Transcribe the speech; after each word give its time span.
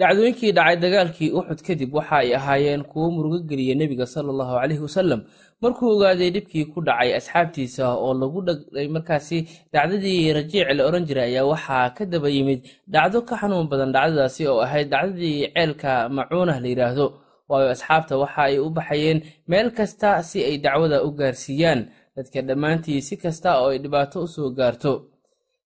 dhacdooyinkii 0.00 0.52
dhacay 0.56 0.76
dagaalkii 0.84 1.30
uxud 1.38 1.60
kadib 1.66 1.90
waxa 1.96 2.16
ay 2.22 2.34
ahaayeen 2.38 2.82
kuwo 2.90 3.06
murugo 3.14 3.38
geliya 3.48 3.74
nebiga 3.80 4.06
sala 4.06 4.28
allahu 4.34 4.54
caleyhi 4.60 4.82
wasalam 4.86 5.20
markuu 5.62 5.88
ogaaday 5.96 6.30
dhibkii 6.36 6.64
ku 6.72 6.78
dhacay 6.88 7.10
asxaabtiisa 7.18 7.84
oo 8.04 8.12
lagu 8.20 8.40
dhagay 8.48 8.88
markaasi 8.96 9.38
dhacdadii 9.72 10.32
rajiic 10.38 10.68
la 10.76 10.82
odhan 10.88 11.04
jiray 11.08 11.28
ayaa 11.32 11.48
waxaa 11.52 11.86
ka 11.96 12.04
daba 12.12 12.28
yimid 12.36 12.60
dhacdo 12.94 13.18
ka 13.28 13.34
xanuun 13.40 13.68
badan 13.72 13.90
dhacdadaasi 13.96 14.42
oo 14.52 14.60
ahayd 14.66 14.88
dhacdadii 14.92 15.48
ceelka 15.54 15.92
macuunah 16.16 16.56
la 16.62 16.68
yidhaahdo 16.72 17.06
waayo 17.48 17.68
asxaabta 17.76 18.14
waxa 18.22 18.42
ay 18.52 18.58
u 18.66 18.68
baxayeen 18.76 19.18
meel 19.48 19.68
kasta 19.78 20.20
si 20.28 20.38
ay 20.48 20.56
dacwada 20.64 20.98
u 21.06 21.10
gaarsiiyaan. 21.18 21.80
Dadka 22.16 22.40
dhammaantii 22.48 23.00
si 23.06 23.14
kasta 23.22 23.60
oo 23.62 23.68
ay 23.72 23.78
dhibaato 23.84 24.18
u 24.24 24.28
soo 24.34 24.50
gaarto. 24.58 24.92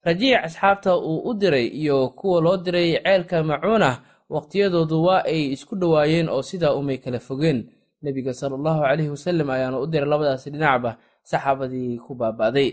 Rajiic 0.05 0.39
asxaabta 0.47 0.91
uu 0.97 1.19
u 1.29 1.31
diray 1.41 1.67
iyo 1.81 2.09
kuwa 2.19 2.37
loo 2.45 2.57
diray 2.65 2.89
ceelka 3.03 3.37
macuunah 3.43 3.95
waqtiyadoodu 4.35 4.97
waa 5.07 5.21
ay 5.33 5.41
isku 5.55 5.75
dhowaayeen 5.81 6.27
oo 6.29 6.41
sidaa 6.49 6.73
umay 6.79 6.97
kala 7.03 7.19
fogeen. 7.19 7.59
Nebiga 8.03 8.33
sala 8.33 8.55
allahu 8.59 8.81
caleyhi 8.87 9.11
wasalam 9.15 9.49
ayaana 9.49 9.77
u 9.83 9.85
diray 9.91 10.09
labadaasi 10.09 10.49
dhinacba 10.53 10.91
saxaabadii 11.29 11.97
ku 12.05 12.11
baaba'day. 12.15 12.69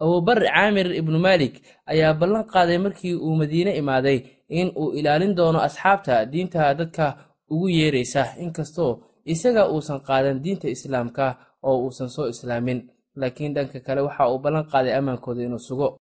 Abuubar 0.00 0.38
caamir 0.48 0.88
ibnu 1.00 1.18
maalik 1.20 1.60
ayaa 1.92 2.14
ballan 2.20 2.44
qaaday 2.52 2.78
markii 2.78 3.14
uu 3.14 3.34
madiine 3.36 3.76
imaaday 3.76 4.18
in 4.48 4.72
uu 4.80 4.92
ilaalin 4.98 5.34
doono 5.36 5.60
asxaabta 5.60 6.24
diinta 6.32 6.72
dadka 6.74 7.06
ugu 7.52 7.68
yeeraysa 7.68 8.22
inkastoo 8.44 8.92
isaga 9.24 9.68
uusan 9.68 10.00
qaadan 10.08 10.40
diinta 10.44 10.68
islaamka 10.72 11.36
oo 11.62 11.76
uusan 11.84 12.08
soo 12.08 12.26
islaamin. 12.32 12.88
Laakiin 13.20 13.52
dhanka 13.54 13.80
kale 13.84 14.00
waxa 14.08 14.24
uu 14.32 14.38
ballan 14.44 14.64
qaaday 14.72 14.94
ammaankooda 14.98 15.42
inuu 15.44 15.58
sugo 15.68 15.99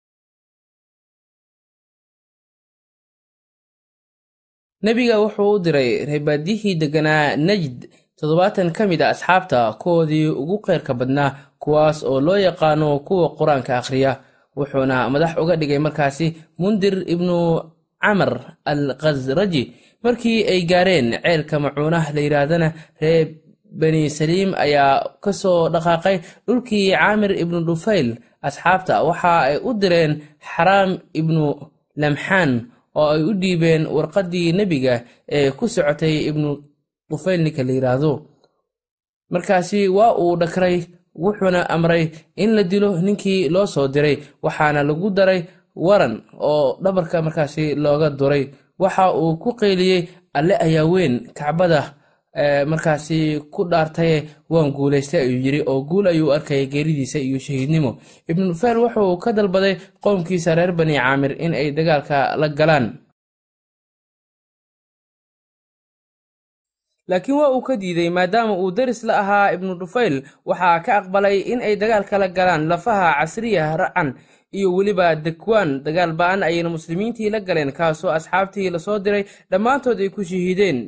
nebiga 4.86 5.16
wuxuu 5.24 5.52
u 5.56 5.60
diray 5.66 5.90
reebaadiyihii 6.10 6.76
degganaa 6.82 7.36
najd 7.48 7.78
toddobaatan 8.20 8.70
ka 8.78 8.84
mid 8.92 9.02
a 9.02 9.10
asxaabta 9.14 9.60
kuwoodii 9.82 10.28
ugu 10.42 10.58
kheyrka 10.66 10.94
badnaa 11.00 11.30
kuwaas 11.64 12.04
oo 12.04 12.20
loo 12.28 12.38
yaqaano 12.48 13.00
kuwa 13.08 13.28
qur'aanka 13.40 13.78
akhriya. 13.82 14.12
Wuxuuna 14.58 15.10
madax 15.10 15.34
uga 15.42 15.56
dhigay 15.60 15.80
markaasi 15.86 16.28
mundir 16.62 16.96
ibnu 17.14 17.38
camar 18.04 18.32
al 18.72 18.84
khasraji 19.02 19.64
markii 20.04 20.40
ay 20.52 20.62
gaareen 20.72 21.08
ceelka 21.24 21.56
macuunah 21.64 22.06
la 22.16 22.22
yidhaahdana 22.26 22.68
reer 23.02 23.28
bani 23.80 24.10
saliim 24.18 24.52
ayaa 24.66 25.18
ka 25.24 25.32
soo 25.42 25.70
dhaqaaqay 25.74 26.18
dhulkii 26.48 26.92
caamir 26.94 27.32
ibnu 27.44 27.58
dhufayl 27.68 28.10
asxaabta 28.48 29.02
waxa 29.08 29.34
ay 29.50 29.58
u 29.68 29.72
direen 29.82 30.12
xaraam 30.52 30.92
ibnu 31.20 31.44
lamxaan 32.02 32.52
oo 33.00 33.08
ay 33.16 33.22
u 33.30 33.34
dhiibeen 33.42 33.84
warqaddii 33.96 34.52
nebiga 34.58 34.96
ee 35.38 35.52
ku 35.58 35.66
socotay 35.68 36.16
ibnu 36.30 36.50
dhufayl 37.10 37.42
ninka 37.44 37.64
la 37.68 37.74
yidhaahdo 37.78 38.12
markaasi 39.34 39.88
waa 39.98 40.16
uu 40.24 40.36
dhakray 40.42 40.78
wuxuuna 41.24 41.70
amray 41.70 42.04
in 42.36 42.50
la 42.56 42.64
dilo 42.64 42.90
ninkii 43.02 43.50
loo 43.50 43.66
soo 43.74 43.88
diray 43.88 44.18
waxaana 44.44 44.84
lagu 44.84 45.10
daray 45.10 45.42
waran 45.76 46.22
oo 46.40 46.78
dhabarka 46.84 47.22
markaasi 47.22 47.76
looga 47.76 48.10
duray. 48.10 48.44
Waxa 48.80 49.14
uu 49.14 49.38
ku 49.38 49.50
qayliyey 49.60 50.02
alle 50.34 50.56
ayaa 50.66 50.86
weyn 50.94 51.14
kacbada 51.38 51.82
markaasi 52.66 53.40
ku 53.54 53.64
dhaartaye 53.72 54.18
waan 54.50 54.72
guulaystay 54.74 55.22
ayuu 55.22 55.42
yidhi 55.46 55.62
oo 55.68 55.82
guul 55.90 56.08
ayuu 56.08 56.34
arkayay 56.34 56.66
geeridiisa 56.68 57.20
iyo 57.20 57.40
shahiidnimo. 57.40 57.92
Ibnu 58.28 58.48
dhufayl 58.54 58.78
wuxuu 58.78 59.18
ka 59.18 59.32
dalbaday 59.34 59.76
qowmkiisa 60.04 60.56
reer 60.56 60.72
bani 60.72 60.96
caamir 60.98 61.32
in 61.40 61.54
ay 61.54 61.72
dagaalka 61.72 62.36
la 62.38 62.48
galaan. 62.50 63.00
Laakiin 67.08 67.36
waa 67.38 67.50
uu 67.52 67.62
ka 67.62 67.76
diiday 67.78 68.10
maadaama 68.10 68.54
uu 68.58 68.72
daris 68.72 69.04
la 69.04 69.20
ahaa 69.20 69.52
ibnu 69.54 69.76
dhufayl 69.76 70.24
waxaa 70.46 70.80
ka 70.86 70.92
aqbalay 70.98 71.38
in 71.52 71.60
ay 71.62 71.76
dagaalka 71.76 72.18
la 72.18 72.28
galaan 72.28 72.68
lafaha 72.72 73.10
casriya 73.20 73.78
racan 73.78 74.16
iyo 74.58 74.72
weliba 74.76 75.16
dekwaan 75.16 75.84
dagaal 75.84 76.14
ba'an 76.16 76.44
ayayna 76.48 76.70
muslimiintii 76.70 77.30
la 77.30 77.40
galeen 77.40 77.72
kaasoo 77.76 78.10
asxaabtii 78.18 78.70
la 78.70 78.80
soo 78.80 79.00
diray 79.04 79.24
dhammaantood 79.52 80.00
ay 80.00 80.10
ku 80.16 80.24
shahiideen 80.24 80.80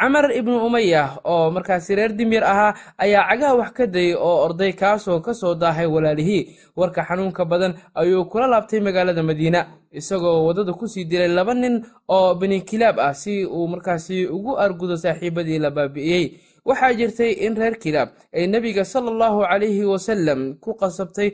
camar 0.00 0.26
ibnu 0.38 0.56
umaya 0.66 1.02
oo 1.24 1.50
markaasi 1.50 1.94
reer 1.94 2.12
dimyar 2.18 2.44
ahaa 2.44 2.74
ayaa 2.98 3.28
cagaha 3.30 3.54
wax 3.60 3.70
ka 3.78 3.86
dayay 3.86 4.14
oo 4.14 4.36
orday 4.46 4.72
kaasoo 4.72 5.20
ka 5.20 5.34
soo 5.34 5.54
daahay 5.54 5.86
walaalihii 5.86 6.42
warka 6.76 7.04
xanuunka 7.08 7.44
badan 7.44 7.74
ayuu 7.94 8.24
kula 8.32 8.46
laabtay 8.46 8.80
magaalada 8.80 9.22
madiina 9.22 9.60
isagoo 9.92 10.46
waddada 10.46 10.72
ku 10.72 10.88
sii 10.88 11.04
dilay 11.04 11.28
laba 11.28 11.54
nin 11.54 11.84
oo 12.08 12.34
benikilaab 12.34 12.96
ah 12.98 13.14
si 13.14 13.44
uu 13.44 13.68
markaasi 13.68 14.26
ugu 14.26 14.56
argudo 14.58 14.96
saaxiibadii 14.96 15.58
la 15.58 15.70
baabi'iyey 15.70 16.24
waxaa 16.64 16.92
jirtay 16.98 17.32
in 17.46 17.54
reer 17.60 17.76
kilaab 17.78 18.08
ay 18.32 18.46
nebiga 18.46 18.84
sala 18.84 19.10
calayhi 19.50 19.84
wasalam 19.84 20.54
ku 20.64 20.74
qasabtay 20.80 21.28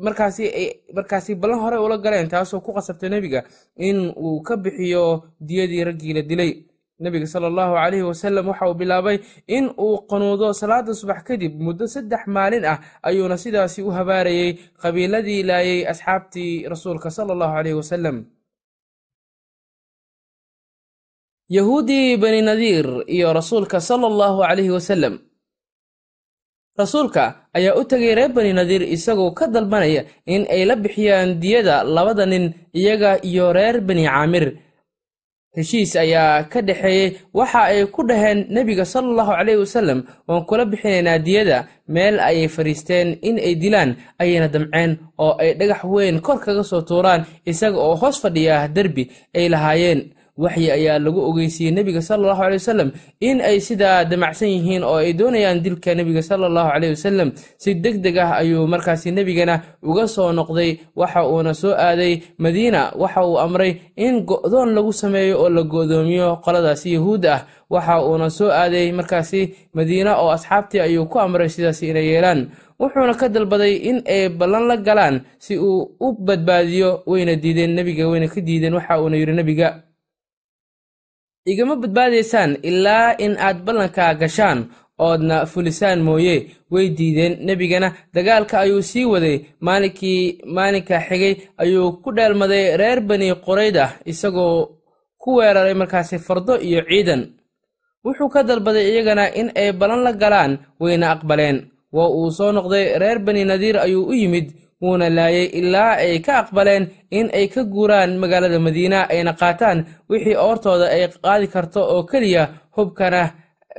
markaasi 0.00 0.44
ay 0.60 0.66
markaasi 0.94 1.34
ballan 1.34 1.60
hore 1.60 1.76
ula 1.78 1.98
galeen 1.98 2.28
taasoo 2.28 2.60
ku 2.66 2.72
qasabtay 2.72 3.10
nebiga 3.10 3.42
in 3.76 4.10
uu 4.16 4.40
ka 4.42 4.56
bixiyo 4.56 5.24
diyadii 5.40 5.84
raggii 5.84 6.12
la 6.18 6.22
dilay 6.22 6.52
nebiga 7.04 7.26
sala 7.32 7.46
allahu 7.52 7.72
calayhi 7.78 8.06
wasalam 8.10 8.44
waxa 8.50 8.64
uu 8.70 8.74
bilaabay 8.80 9.16
in 9.56 9.64
uu 9.86 9.96
qanuudo 10.10 10.48
salaada 10.60 10.92
subax 11.00 11.20
kadib 11.28 11.52
muddo 11.66 11.84
saddex 11.94 12.22
maalin 12.36 12.64
ah 12.72 12.78
ayuuna 13.08 13.36
sidaasi 13.44 13.80
u 13.88 13.90
habaarayey 13.98 14.50
qabiiladii 14.82 15.40
laayay 15.50 15.80
asxaabtii 15.92 16.52
rasuulka 16.72 17.08
sala 17.16 17.30
allahu 17.36 17.54
calayhi 17.56 17.78
wasalam 17.82 18.16
yahuudii 21.56 22.16
bani 22.22 22.40
nadiir 22.50 22.86
iyo 23.16 23.28
rasuulka 23.38 23.78
sala 23.80 24.06
allahu 24.12 24.38
calayhi 24.46 24.70
wasalam 24.78 25.14
rasuulka 26.80 27.24
ayaa 27.58 27.74
u 27.80 27.82
tegay 27.90 28.14
reer 28.18 28.30
bani 28.38 28.52
nadiir 28.60 28.82
isagoo 28.96 29.30
ka 29.38 29.46
dalbanaya 29.54 30.02
in 30.34 30.42
ay 30.54 30.62
la 30.70 30.74
bixiyaan 30.84 31.30
diyada 31.42 31.76
labada 31.96 32.26
nin 32.32 32.44
iyaga 32.80 33.10
iyo 33.30 33.46
reer 33.58 33.76
bani 33.88 34.04
caamir 34.10 34.44
heshiis 35.58 35.96
ayaa 35.98 36.44
ka 36.52 36.60
dhexeeyey. 36.62 37.18
Waxa 37.34 37.60
ay 37.74 37.86
ku 37.94 38.02
dhaheen 38.06 38.46
nebiga 38.54 38.84
sala 38.86 39.06
allahu 39.10 39.32
caleyhi 39.38 39.60
wasalam 39.64 39.98
waan 40.28 40.42
kula 40.48 40.64
bixinaynaa 40.70 41.18
diyada 41.18 41.58
meel 41.88 42.20
ayay 42.20 42.48
fadhiisteen 42.48 43.18
in 43.28 43.36
ay 43.42 43.54
dilaan 43.62 43.90
ayayna 44.22 44.48
damceen 44.54 44.90
oo 45.18 45.32
ay 45.42 45.54
dhagax 45.58 45.82
weyn 45.84 46.20
kor 46.20 46.38
kaga 46.44 46.62
soo 46.64 46.82
tuuraan 46.88 47.26
isaga 47.50 47.78
oo 47.78 47.94
hoos 48.00 48.16
fadhiya 48.22 48.68
derbi 48.68 49.04
ay 49.34 49.48
lahaayeen 49.48 50.00
waxyi 50.38 50.70
ayaa 50.70 50.98
lagu 51.02 51.18
ogeysiiyey 51.30 51.74
nebiga 51.74 51.98
sala 52.02 52.22
allahu 52.30 52.42
caley 52.42 52.58
wasalam 52.62 52.88
in 53.20 53.40
ay 53.42 53.58
sidaa 53.60 54.04
damacsan 54.06 54.48
yihiin 54.54 54.82
oo 54.86 54.96
ay 55.02 55.12
doonayaan 55.18 55.58
dilka 55.64 55.94
nebiga 55.98 56.22
sala 56.22 56.46
allahu 56.46 56.70
caleyh 56.72 56.90
wasalam 56.94 57.28
si 57.62 57.74
deg 57.74 57.98
deg 58.04 58.16
ah 58.22 58.38
ayuu 58.40 58.62
markaasi 58.70 59.10
nebigana 59.10 59.54
uga 59.82 60.06
soo 60.08 60.30
noqday 60.32 60.78
waxa 60.96 61.26
uuna 61.26 61.54
soo 61.54 61.74
aaday 61.74 62.22
madiina 62.38 62.92
waxa 62.96 63.20
uu 63.26 63.38
amray 63.42 63.72
in 63.98 64.22
go'doon 64.24 64.74
lagu 64.78 64.92
sameeyo 64.94 65.42
oo 65.42 65.48
la 65.50 65.62
go'doomiyo 65.66 66.36
qoladaasi 66.44 66.94
yahuud 66.94 67.26
ah. 67.26 67.40
Waxa 67.70 68.00
uuna 68.00 68.30
soo 68.32 68.48
aaday 68.48 68.92
markaasi 68.96 69.40
madiina 69.76 70.16
oo 70.22 70.30
asxaabtii 70.32 70.80
ayuu 70.80 71.04
ku 71.06 71.20
amray 71.20 71.48
sidaasi 71.52 71.88
inay 71.92 72.06
yeelaan. 72.08 72.48
Wuxuuna 72.80 73.12
ka 73.14 73.28
dalbaday 73.28 73.74
in 73.90 74.00
ay 74.08 74.28
ballan 74.32 74.64
la 74.70 74.76
galaan 74.80 75.20
si 75.38 75.58
uu 75.60 75.90
u 76.00 76.08
badbaadiyo 76.16 77.02
wayna 77.06 77.34
diideen 77.36 77.74
nebiga 77.76 78.08
wayna 78.08 78.24
ka 78.28 78.40
diideen 78.40 78.72
waxa 78.74 78.96
uuna 79.02 79.16
yidhi 79.20 79.32
nebiga 79.36 79.82
igama 81.46 81.76
badbaadaysaan 81.76 82.56
ilaa 82.62 83.14
in 83.18 83.36
aad 83.38 83.58
ballanka 83.66 84.14
gashaan 84.14 84.60
oodna 84.98 85.46
fulisaan 85.46 86.00
mooye 86.02 86.36
way 86.70 86.88
diideen 86.98 87.38
nebigana. 87.46 87.92
Dagaalka 88.14 88.60
ayuu 88.60 88.82
sii 88.82 89.04
waday 89.04 89.36
maalinkii 89.60 90.38
maalinka 90.54 91.00
xigay 91.08 91.34
ayuu 91.62 91.92
ku 92.02 92.12
dheelmaday 92.16 92.76
reer 92.76 93.00
bani 93.00 93.28
qurayda 93.44 93.84
isagoo 94.10 94.68
ku 95.18 95.34
weeraray 95.36 95.74
markaasi 95.74 96.18
fardo 96.18 96.54
iyo 96.60 96.82
ciidan. 96.88 97.22
Wuxuu 98.04 98.28
ka 98.28 98.42
dalbaday 98.42 98.86
iyagana 98.92 99.34
in 99.34 99.48
ay 99.54 99.72
ballan 99.72 100.02
la 100.02 100.12
galaan 100.12 100.58
wayna 100.80 101.10
aqbaleen. 101.14 101.58
Waa 101.92 102.08
uu 102.16 102.30
soo 102.30 102.52
noqday 102.52 102.98
reer 102.98 103.18
bani 103.18 103.44
nadiir 103.44 103.76
ayuu 103.78 104.06
u 104.10 104.14
yimid 104.14 104.46
wuuna 104.82 105.06
laayay 105.10 105.46
ilaa 105.60 105.92
ay 106.04 106.18
ka 106.26 106.32
aqbaleen 106.42 106.84
in 107.10 107.26
ay 107.38 107.46
ka 107.54 107.62
guuraan 107.64 108.10
magaalada 108.22 108.58
madiina 108.66 108.98
ayna 109.12 109.32
qaataan 109.40 109.78
wixii 110.10 110.36
oortooda 110.46 110.86
ay 110.94 111.02
qaadi 111.24 111.46
karto 111.54 111.80
oo 111.94 112.02
keliya 112.10 112.42
hubkana 112.76 113.22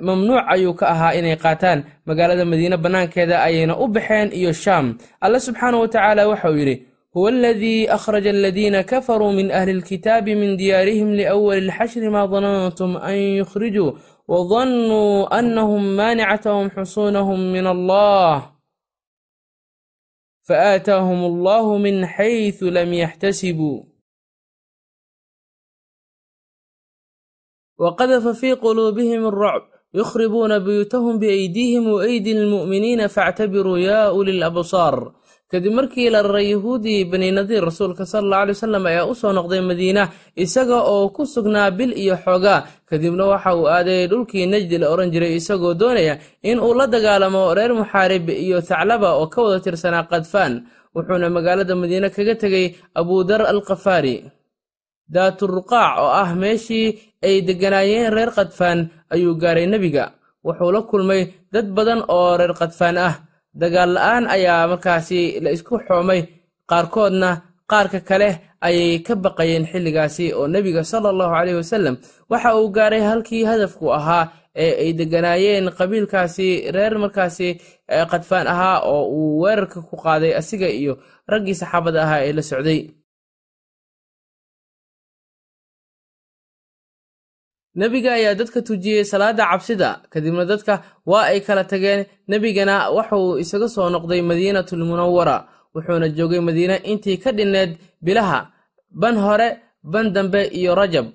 mamnuuc 0.07 0.43
ayuu 0.53 0.73
ka 0.79 0.85
ahaa 0.93 1.13
inay 1.19 1.35
qaataan. 1.35 1.83
Magaalada 2.07 2.45
madiine 2.45 2.77
bannaankeeda 2.83 3.43
ayayna 3.47 3.73
u 3.83 3.87
baxeen 3.87 4.31
iyo 4.39 4.51
shaam. 4.53 4.85
Alle 5.21 5.39
subxaanahu 5.39 5.81
watacaala 5.83 6.27
waxauu 6.31 6.55
yidhi 6.61 6.75
huwa 7.13 7.29
aladii 7.29 7.87
akhraja 7.87 8.29
aladiina 8.29 8.83
kafaruu 8.83 9.31
min 9.31 9.51
ahli 9.51 9.73
lkitaabi 9.73 10.35
min 10.35 10.57
diyaarihim 10.57 11.09
liawali 11.19 11.67
lxashri 11.67 12.09
maa 12.09 12.27
danantum 12.27 12.95
an 12.95 13.17
yukhrijuu 13.39 13.97
wadannuu 14.27 15.27
annahum 15.39 15.83
maanicatahum 15.99 16.69
xusuunahum 16.75 17.39
min 17.51 17.65
allah 17.67 18.51
فآتاهم 20.48 21.24
الله 21.24 21.78
من 21.78 22.06
حيث 22.06 22.62
لم 22.62 22.94
يحتسبوا 22.94 23.94
wa 27.78 27.94
qadafa 27.98 28.34
fii 28.34 28.56
quluubihim 28.56 29.26
alrucb 29.26 29.66
yukhribuuna 29.94 30.60
buyuutahum 30.60 31.18
biaydiihim 31.18 31.86
wa 31.92 32.02
aydi 32.06 32.34
lmu'miniina 32.34 33.08
faactabiruu 33.10 33.76
yaa 33.82 34.12
ulil 34.14 34.42
absaar 34.42 35.10
kadib 35.51 35.73
markii 35.73 36.09
la 36.13 36.21
raray 36.21 36.47
yahuudii 36.53 37.05
bani 37.11 37.31
nadiir 37.37 37.63
rasuulka 37.69 38.05
sala 38.05 38.21
alla 38.25 38.37
alay 38.43 38.53
wasalam 38.57 38.85
ayaa 38.85 39.05
u 39.11 39.15
soo 39.21 39.31
noqday 39.37 39.61
madiina 39.69 40.03
isaga 40.43 40.77
oo 40.93 41.09
ku 41.15 41.25
sugnaa 41.25 41.71
bil 41.77 41.91
iyo 42.03 42.15
xoogaa. 42.25 42.59
Kadibna 42.89 43.25
waxa 43.33 43.55
uu 43.57 43.65
aaday 43.67 44.07
dhulkii 44.11 44.45
najdi 44.45 44.77
la 44.81 44.87
odhan 44.93 45.09
jiray 45.13 45.33
isagoo 45.39 45.73
doonaya 45.73 46.15
in 46.49 46.57
uu 46.59 46.73
la 46.79 46.85
dagaalamo 46.93 47.53
reer 47.57 47.73
muxaarib 47.73 48.29
iyo 48.29 48.61
thaclaba 48.61 49.09
oo 49.17 49.27
ka 49.33 49.41
wada 49.41 49.59
tirsanaa 49.65 50.03
kadfaan 50.11 50.53
wuxuuna 50.95 51.29
magaalada 51.29 51.73
madiine 51.81 52.09
kaga 52.15 52.35
tegey 52.41 52.65
abudar 52.99 53.41
alkafaari 53.53 54.15
daaturruqaac 55.13 55.93
oo 56.03 56.11
ah 56.21 56.29
meeshii 56.41 56.87
ay 57.25 57.41
degganaayeen 57.47 58.13
reer 58.13 58.31
kadfaan 58.37 58.79
ayuu 59.13 59.33
gaaray 59.41 59.65
nebiga. 59.67 60.05
Wuxuu 60.45 60.71
la 60.71 60.81
kulmay 60.89 61.21
dad 61.53 61.67
badan 61.77 62.01
oo 62.07 62.37
reer 62.37 62.53
kadfaan 62.53 62.97
ah 62.97 63.13
dagaal 63.61 63.91
la'aan 63.97 64.25
ayaa 64.35 64.67
markaasi 64.71 65.19
la 65.43 65.49
isku 65.55 65.75
xoomay. 65.87 66.21
Qaarkoodna 66.69 67.29
qaarka 67.71 67.99
kale 68.09 68.29
ayay 68.67 68.99
ka 69.07 69.13
baqayeen 69.23 69.65
xilligaasi 69.71 70.25
oo 70.33 70.47
nebiga 70.53 70.83
sala 70.91 71.09
allahu 71.13 71.33
caleyhi 71.35 71.57
wasallam. 71.61 71.95
Waxa 72.31 72.49
uu 72.59 72.69
gaaray 72.77 73.01
halkii 73.09 73.43
hadafku 73.51 73.85
ahaa 73.99 74.25
ee 74.55 74.71
ay 74.83 74.89
degganaayeen 74.99 75.65
qabiilkaasi 75.77 76.47
reer 76.75 76.93
markaasi 77.03 77.47
kadfaan 78.11 78.47
ahaa 78.53 78.77
oo 78.93 79.03
uu 79.17 79.41
weerarka 79.43 79.81
ku 79.89 79.95
qaaday 80.03 80.31
asiga 80.41 80.67
iyo 80.79 80.93
raggii 81.31 81.55
saxaabada 81.61 81.99
ahaa 82.05 82.21
ee 82.27 82.33
la 82.37 82.41
socday 82.51 82.79
nebiga 87.75 88.13
ayaa 88.13 88.35
dadka 88.35 88.61
tujiyey 88.61 89.03
salaada 89.05 89.45
cabsida 89.51 90.01
kadibna 90.09 90.45
dadka 90.45 90.83
waa 91.05 91.29
ay 91.31 91.39
kala 91.41 91.63
tageen. 91.63 92.05
Nebigana 92.27 92.89
waxauu 92.89 93.37
isaga 93.39 93.67
soo 93.69 93.89
noqday 93.89 94.21
madiinatul 94.21 94.83
munawara 94.85 95.47
wuxuuna 95.75 96.09
joogay 96.17 96.39
madiine 96.41 96.75
intii 96.83 97.17
ka 97.23 97.31
dhinneed 97.31 97.77
bilaha 98.01 98.49
ban 98.91 99.15
hore 99.17 99.49
ban 99.83 100.13
dambe 100.13 100.47
iyo 100.51 100.75
rajab. 100.75 101.07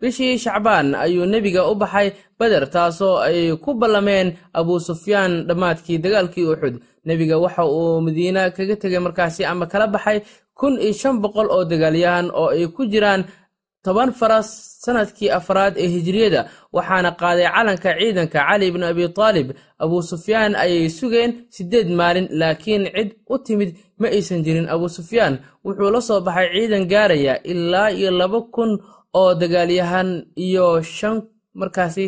Bishii 0.00 0.38
shacbaan 0.38 0.94
ayuu 0.94 1.26
nebiga 1.26 1.66
u 1.70 1.74
baxay 1.74 2.12
beder 2.38 2.70
taasoo 2.70 3.18
ay 3.18 3.56
ku 3.58 3.74
ballameen 3.74 4.36
abuu 4.54 4.78
sufyaan 4.80 5.46
dhammaadkii 5.46 5.98
dagaalkii 5.98 6.46
uxud 6.46 6.74
nebiga 7.04 7.38
waxa 7.38 7.66
uu 7.66 8.00
madiine 8.00 8.50
kaga 8.56 8.76
tegay 8.76 8.98
markaasi 9.02 9.44
ama 9.44 9.66
kala 9.66 9.86
baxay 9.86 10.22
kun 10.54 10.78
iyo 10.78 10.92
shan 10.92 11.18
boqol 11.22 11.50
oo 11.50 11.64
dagaalyahan 11.64 12.30
oo 12.30 12.48
ay 12.54 12.66
ku 12.70 12.86
jiraan 12.86 13.24
toban 13.88 14.10
faras 14.20 14.48
sannadkii 14.84 15.30
afraad 15.38 15.74
ee 15.82 15.88
hijriyada 15.94 16.40
waxaana 16.76 17.10
qaaday 17.20 17.48
calanka 17.56 17.90
ciidanka 18.00 18.38
cali 18.48 18.66
bnu 18.74 18.84
abi 18.92 19.04
taalib. 19.18 19.48
Abuu 19.82 20.02
sufyaan 20.12 20.52
ayay 20.64 20.88
sugeen 20.98 21.30
siddeed 21.56 21.88
maalin 21.98 22.26
laakiin 22.40 22.82
cid 22.96 23.10
u 23.32 23.36
timid 23.46 23.70
ma 24.00 24.06
aysan 24.16 24.40
jirin. 24.46 24.66
Abuu 24.74 24.88
sufyaan 24.98 25.34
wuxuu 25.64 25.90
la 25.94 26.00
soo 26.08 26.20
baxay 26.26 26.48
ciidan 26.54 26.84
gaaraya 26.92 27.34
ilaa 27.52 27.88
iyo 27.98 28.10
laba 28.20 28.40
kun 28.54 28.70
oo 29.20 29.30
dagaalyahan 29.40 30.08
iyo 30.46 30.66
shan 30.96 31.16
markaasi 31.60 32.04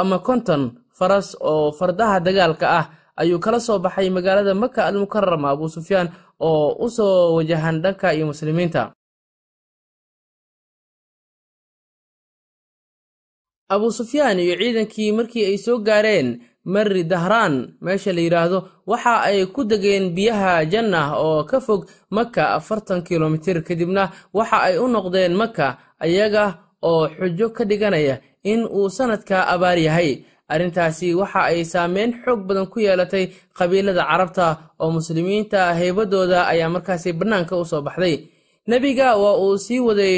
ama 0.00 0.18
konton 0.26 0.62
faras 0.98 1.28
oo 1.50 1.72
fardaha 1.78 2.16
dagaalka 2.26 2.66
ah. 2.80 2.86
Ayuu 3.20 3.38
kala 3.44 3.58
soo 3.66 3.78
baxay 3.84 4.08
magaalada 4.16 4.52
maka 4.62 4.80
almukarama 4.88 5.48
abuu 5.50 5.68
sufyaan 5.76 6.08
oo 6.48 6.66
u 6.84 6.88
soo 6.96 7.34
wajahan 7.36 7.76
dhanka 7.84 8.12
iyo 8.16 8.24
muslimiinta 8.32 8.82
abuu 13.68 13.90
sufyaan 13.98 14.38
iyo 14.38 14.54
ciidankii 14.60 15.12
markii 15.12 15.44
ay 15.50 15.58
soo 15.58 15.78
gaareen 15.86 16.28
mari 16.64 17.02
dahraan 17.04 17.54
meesha 17.80 18.12
la 18.12 18.20
yidhaahdo 18.20 18.58
waxa 18.86 19.14
ay 19.28 19.46
ku 19.54 19.64
degeen 19.64 20.14
biyaha 20.16 20.64
jannah 20.72 21.14
oo 21.24 21.44
ka 21.44 21.60
fog 21.60 21.86
maka 22.10 22.54
afartan 22.58 23.02
kilomitir. 23.02 23.62
Kadibna 23.66 24.10
waxa 24.34 24.58
ay 24.66 24.78
u 24.78 24.86
noqdeen 24.88 25.34
maka 25.34 25.78
ayaga 26.04 26.44
oo 26.82 27.08
xujo 27.08 27.46
ka 27.56 27.64
dhiganaya 27.64 28.20
in 28.42 28.60
uu 28.66 28.88
sannadka 28.90 29.46
abaar 29.52 29.78
yahay. 29.78 30.24
Arrintaasi 30.48 31.14
waxa 31.14 31.40
ay 31.50 31.64
saameyn 31.64 32.10
xoog 32.24 32.46
badan 32.46 32.66
ku 32.70 32.78
yeelatay 32.80 33.30
qabiilada 33.58 34.02
carabta 34.06 34.46
oo 34.78 34.90
muslimiinta 34.90 35.74
heybadooda 35.74 36.46
ayaa 36.46 36.68
markaasi 36.70 37.12
bannaanka 37.18 37.54
u 37.58 37.64
soo 37.64 37.82
baxday. 37.82 38.16
Nebiga 38.66 39.16
waa 39.22 39.38
uu 39.42 39.58
sii 39.58 39.78
waday 39.86 40.16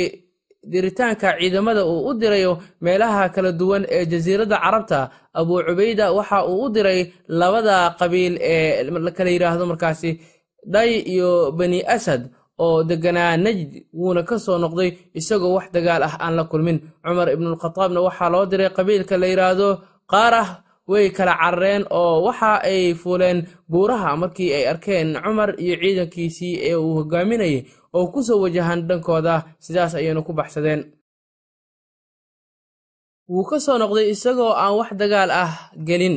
diritaanka 0.67 1.39
ciidamada 1.39 1.85
uu 1.87 2.09
u 2.09 2.15
dirayo 2.15 2.59
meelaha 2.81 3.29
kala 3.29 3.53
duwan 3.53 3.87
ee 3.89 4.07
jasiiradda 4.07 4.59
carabta. 4.59 5.11
Abuu 5.35 5.63
cubayda 5.63 6.13
waxa 6.13 6.47
uu 6.47 6.65
u 6.65 6.69
diray 6.75 7.13
labada 7.29 7.95
qabiil 7.99 8.39
ee 8.41 8.85
kala 9.17 9.31
yidhaahdo 9.31 9.67
markaasi 9.67 10.21
dhay 10.67 10.91
iyo 11.15 11.53
bani 11.53 11.83
asad 11.87 12.31
oo 12.59 12.83
deganaa 12.85 13.37
najd 13.37 13.87
wuuna 13.95 14.23
ka 14.23 14.39
soo 14.39 14.59
noqday 14.59 14.91
isagoo 15.15 15.55
wax 15.55 15.71
dagaal 15.73 16.03
ah 16.03 16.15
aan 16.21 16.35
la 16.37 16.45
kulmin. 16.45 16.79
Cumar 17.05 17.29
ibnulkhataabna 17.31 18.01
waxaa 18.07 18.31
loo 18.35 18.47
diray 18.47 18.71
qabiilka 18.77 19.17
la 19.17 19.27
yidhaahdo 19.27 19.69
qaarah 20.11 20.49
way 20.89 21.11
kala 21.11 21.35
carareen 21.39 21.85
oo 21.91 22.23
waxa 22.27 22.51
ay 22.71 22.95
fuuleen 22.95 23.47
buuraha 23.71 24.17
markii 24.17 24.51
ay 24.59 24.65
arkeen 24.73 25.09
cumar 25.25 25.51
iyo 25.61 25.77
ciidankiisii 25.83 26.55
ee 26.69 26.75
uu 26.75 26.95
hogaaminayay 26.99 27.63
oo 27.96 28.06
ku 28.12 28.20
soo 28.26 28.38
wajahan 28.44 28.81
dhankooda 28.88 29.35
sidaas 29.64 29.93
ayaynu 29.99 30.20
ku 30.26 30.32
baxsadeen. 30.38 30.81
Wuu 33.32 33.44
ka 33.50 33.56
soo 33.64 33.76
noqday 33.81 34.06
isagoo 34.14 34.52
aan 34.62 34.75
wax 34.79 34.90
dagaal 35.00 35.31
ah 35.44 35.52
gelin. 35.88 36.17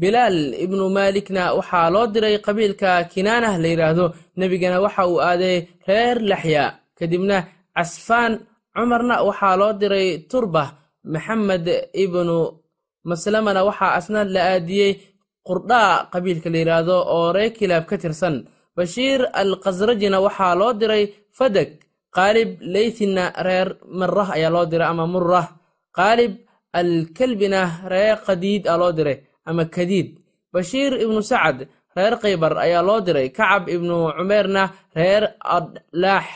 Bilaal 0.00 0.38
ibnu 0.64 0.84
maalikna 0.96 1.42
waxaa 1.58 1.86
loo 1.94 2.06
diray 2.14 2.36
qabiilka 2.46 2.90
kinaanah 3.12 3.54
la 3.62 3.68
yidhaahdo 3.72 4.06
nebigana 4.38 4.78
waxa 4.84 5.02
uu 5.10 5.20
aaday 5.28 5.56
reer 5.88 6.16
laxya 6.30 6.64
kadibna 6.98 7.36
casfaan 7.76 8.32
cumarna 8.74 9.14
waxaa 9.28 9.54
loo 9.60 9.72
diray 9.80 10.08
turbah 10.30 10.68
maxamed 11.12 11.66
ibnu 12.04 12.36
maslamana 13.10 13.60
waxaa 13.68 13.92
asna 13.98 14.20
la 14.34 14.40
aadiyey 14.54 14.92
qurdhaa 15.46 15.92
qabiilka 16.12 16.48
la 16.52 16.58
yidhaahdo 16.62 16.96
oo 17.14 17.26
reer 17.36 17.52
kilaab 17.58 17.84
ka 17.90 17.96
tirsan 18.02 18.34
bashiir 18.76 19.20
al 19.32 19.52
khasrajina 19.62 20.18
waxaa 20.26 20.54
loo 20.60 20.72
diray 20.80 21.04
fadeg 21.38 21.70
qaalib 22.16 22.50
leythina 22.74 23.24
reer 23.46 23.68
marah 23.98 24.28
ayaa 24.36 24.50
loo 24.54 24.66
diray 24.70 24.88
ama 24.92 25.06
murrah. 25.06 25.46
Qaalib 25.98 26.32
al 26.80 26.90
kelbina 27.16 27.62
reer 27.92 28.16
qadiid 28.26 28.62
aa 28.70 28.76
loo 28.82 28.92
diray 28.98 29.18
ama 29.46 29.64
kadiid. 29.66 30.08
Bashiir 30.54 30.92
ibnu 31.04 31.20
sacad 31.22 31.58
reer 31.96 32.14
khaybar 32.22 32.52
ayaa 32.66 32.82
loo 32.88 33.00
diray 33.06 33.28
kacab 33.30 33.66
ibnu 33.76 33.96
cumeerna 34.16 34.62
reer 34.98 35.22
adlaax. 35.56 36.26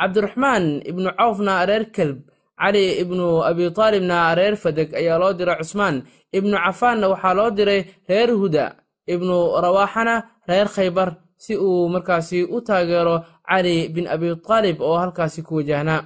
Cabdiraxmaan 0.00 0.64
ibnu 0.90 1.08
cawfna 1.18 1.54
reer 1.68 1.84
kelb 1.96 2.18
cali 2.60 3.00
ibnu 3.02 3.26
abi 3.48 3.64
taalibna 3.78 4.34
reer 4.38 4.56
fadeg 4.62 4.88
ayaa 5.00 5.18
loo 5.22 5.32
diray 5.38 5.56
cusmaan 5.60 5.96
ibnu 6.38 6.56
cafaanna 6.64 7.06
waxaa 7.12 7.34
loo 7.38 7.50
diray 7.58 7.80
reer 8.08 8.30
huda. 8.40 8.66
Ibnu 9.14 9.36
rawaaxana 9.64 10.14
reer 10.48 10.68
khaybar 10.76 11.08
si 11.44 11.52
uu 11.66 11.88
markaasi 11.94 12.38
u 12.54 12.58
taageero 12.66 13.16
cali 13.48 13.76
bin 13.94 14.06
abi 14.14 14.28
taalib 14.46 14.76
oo 14.80 14.96
halkaasi 15.02 15.40
ku 15.46 15.52
wajahnaa 15.58 16.02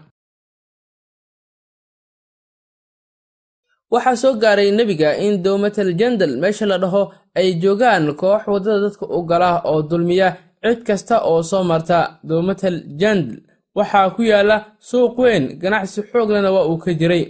waxaa 3.95 4.17
soo 4.23 4.35
gaaray 4.43 4.71
nebiga 4.79 5.11
in 5.27 5.35
dowmatal 5.45 5.91
jandal 6.01 6.33
meesha 6.43 6.67
la 6.71 6.77
dhaho 6.83 7.03
ay 7.39 7.49
joogaan 7.63 8.05
koox 8.21 8.43
waddada 8.53 8.79
dadka 8.85 9.05
u 9.17 9.19
gala 9.31 9.51
oo 9.71 9.81
dulmiya 9.91 10.29
cid 10.63 10.81
kasta 10.89 11.17
oo 11.31 11.41
soo 11.51 11.65
marta 11.71 11.99
dowmatal 12.29 12.77
jandal. 13.01 13.39
Waxaa 13.79 14.11
ku 14.15 14.23
yaalla 14.31 14.57
suuq 14.89 15.15
weyn 15.23 15.45
ganacsi 15.63 16.01
xooglena 16.11 16.51
waa 16.57 16.67
uu 16.71 16.79
ka 16.85 16.91
jiray. 17.01 17.25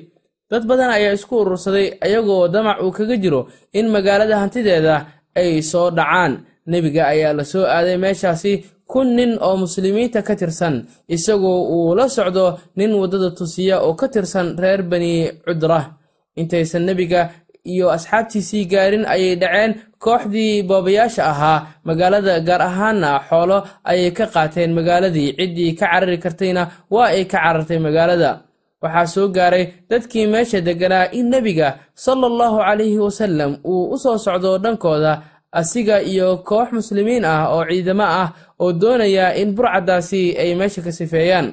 Dad 0.51 0.65
badan 0.69 0.91
ayaa 0.97 1.13
isku 1.19 1.35
urursaday 1.43 1.87
ayagoo 2.05 2.49
damac 2.55 2.79
uu 2.85 2.93
kaga 2.97 3.17
jiro 3.23 3.41
in 3.79 3.87
magaalada 3.95 4.37
hantideeda 4.43 4.95
ay 5.41 5.63
soo 5.71 5.89
dhacaan 5.97 6.33
nebiga 6.73 7.03
ayaa 7.13 7.33
la 7.39 7.45
soo 7.53 7.65
aaday 7.77 7.97
meeshaasi 8.05 8.53
kun 8.91 9.09
nin 9.19 9.33
oo 9.47 9.57
muslimiinta 9.65 10.21
ka 10.29 10.35
tirsan. 10.41 10.75
Isagoo 11.15 11.61
uu 11.75 11.95
la 11.99 12.07
socdo 12.17 12.47
nin 12.79 12.93
waddada 13.01 13.31
tusiya 13.39 13.77
oo 13.87 13.95
ka 14.01 14.07
tirsan 14.15 14.47
reer 14.63 14.83
bani 14.91 15.13
cudra. 15.47 15.81
Intaysan 16.41 16.85
nebiga 16.89 17.21
iyo 17.73 17.87
asxaabtiisii 17.97 18.65
gaarin 18.73 19.05
ayay 19.15 19.35
dhaceen 19.43 19.73
kooxdii 20.05 20.63
boobayaasha 20.69 21.23
ahaa. 21.33 21.59
Magaalada 21.89 22.35
gaar 22.49 22.63
ahaanna 22.71 23.11
xoolo 23.29 23.59
ayay 23.91 24.11
ka 24.19 24.25
qaateen 24.35 24.71
magaaladii 24.79 25.35
ciddii 25.39 25.73
ka 25.79 25.87
carari 25.93 26.19
kartayna 26.25 26.63
waa 26.95 27.09
ay 27.15 27.25
ka 27.31 27.39
carartay 27.45 27.79
magaalada. 27.87 28.31
Waxaa 28.83 29.07
soo 29.15 29.29
gaaray 29.37 29.65
dadkii 29.91 30.27
meesha 30.33 30.59
degganaa 30.67 31.13
in 31.19 31.27
nebiga 31.33 31.69
sala 32.05 32.27
allahu 32.33 32.59
calayhi 32.67 32.99
wasallam 33.07 33.51
uu 33.71 33.83
u 33.95 33.97
soo 34.03 34.17
socdo 34.25 34.51
dhankooda 34.65 35.13
asiga 35.53 36.03
iyo 36.03 36.37
koox 36.49 36.69
muslimiin 36.73 37.25
ah 37.25 37.49
oo 37.55 37.65
ciidamo 37.71 38.03
ah 38.05 38.29
oo 38.63 38.73
doonaya 38.73 39.35
in 39.35 39.55
burcaddaasi 39.57 40.39
ay 40.39 40.55
meesha 40.55 40.83
ka 40.83 40.93
sifeeyaan 40.93 41.53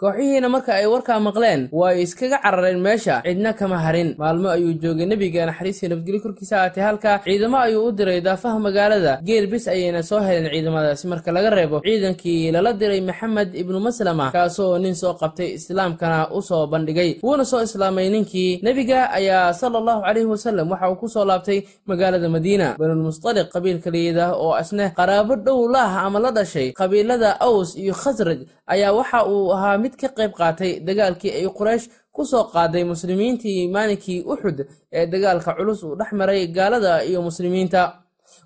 kooxihiina 0.00 0.48
marka 0.48 0.72
ay 0.80 0.86
warkaa 0.88 1.20
maqleen 1.20 1.68
way 1.72 2.02
iskaga 2.02 2.38
carareen 2.44 2.80
meesha. 2.80 3.20
Cidna 3.26 3.52
kama 3.52 3.78
harin. 3.84 4.14
Maalmo 4.18 4.48
ayuu 4.48 4.72
joogay 4.82 5.06
nebiga 5.06 5.44
naxariistii 5.46 5.88
nabadgelyo 5.92 6.20
korkiisa 6.24 6.56
aatay 6.64 6.82
halka 6.88 7.20
ciidamo 7.24 7.58
ayuu 7.60 7.84
u 7.88 7.92
diray 7.92 8.20
daafaha 8.20 8.58
magaalada. 8.58 9.20
Geel 9.26 9.46
bis 9.52 9.68
ayayna 9.68 10.02
soo 10.02 10.20
heleen 10.20 10.48
ciidamadaasi 10.52 11.04
marka 11.12 11.32
laga 11.32 11.50
reebo 11.50 11.80
ciidankii 11.84 12.50
lala 12.52 12.72
diray 12.72 13.00
maxamed 13.00 13.54
ibnu 13.54 13.78
maslama 13.80 14.30
kaasoo 14.32 14.78
nin 14.78 14.94
soo 14.94 15.12
qabtay 15.20 15.52
islaamkana 15.60 16.28
u 16.32 16.40
soo 16.42 16.66
bandhigay. 16.66 17.20
Wuuna 17.22 17.44
soo 17.44 17.60
islaamay 17.62 18.08
ninkii. 18.10 18.60
Nebiga 18.62 19.10
ayaa 19.12 19.52
sala 19.52 19.78
allahu 19.78 20.00
calayhi 20.06 20.26
wasalam 20.32 20.70
waxa 20.70 20.88
uu 20.90 20.96
ku 20.96 21.08
soo 21.08 21.24
laabtay 21.24 21.60
magaalada 21.86 22.28
madiina. 22.28 22.74
Banulmustaliq 22.80 23.52
qabiilka 23.52 23.90
layidhaah 23.92 24.32
oo 24.32 24.52
asne 24.56 24.92
qaraabo 24.96 25.36
dhow 25.36 25.68
laah 25.68 26.06
ama 26.08 26.18
la 26.24 26.30
dhashay 26.32 26.72
qabiilada 26.72 27.36
aws 27.40 27.76
iyo 27.76 27.92
khasraj 27.94 28.40
ayaa 28.66 28.92
waxa 28.96 29.26
uu 29.28 29.52
ahaa 29.52 29.76
mid 29.78 29.89
ka 30.00 30.08
qayb 30.18 30.32
qaatay 30.40 30.80
dagaalkii 30.86 31.32
ay 31.38 31.46
quraysh 31.58 31.86
ku 32.12 32.24
soo 32.24 32.44
qaaday 32.52 32.84
muslimiintii 32.84 33.68
maalinkii 33.74 34.22
uxud 34.32 34.58
ee 34.92 35.06
dagaalka 35.06 35.54
culus 35.58 35.82
uu 35.82 35.94
dhex 35.98 36.12
maray 36.12 36.46
gaalada 36.46 37.02
iyo 37.04 37.22
muslimiinta. 37.22 37.82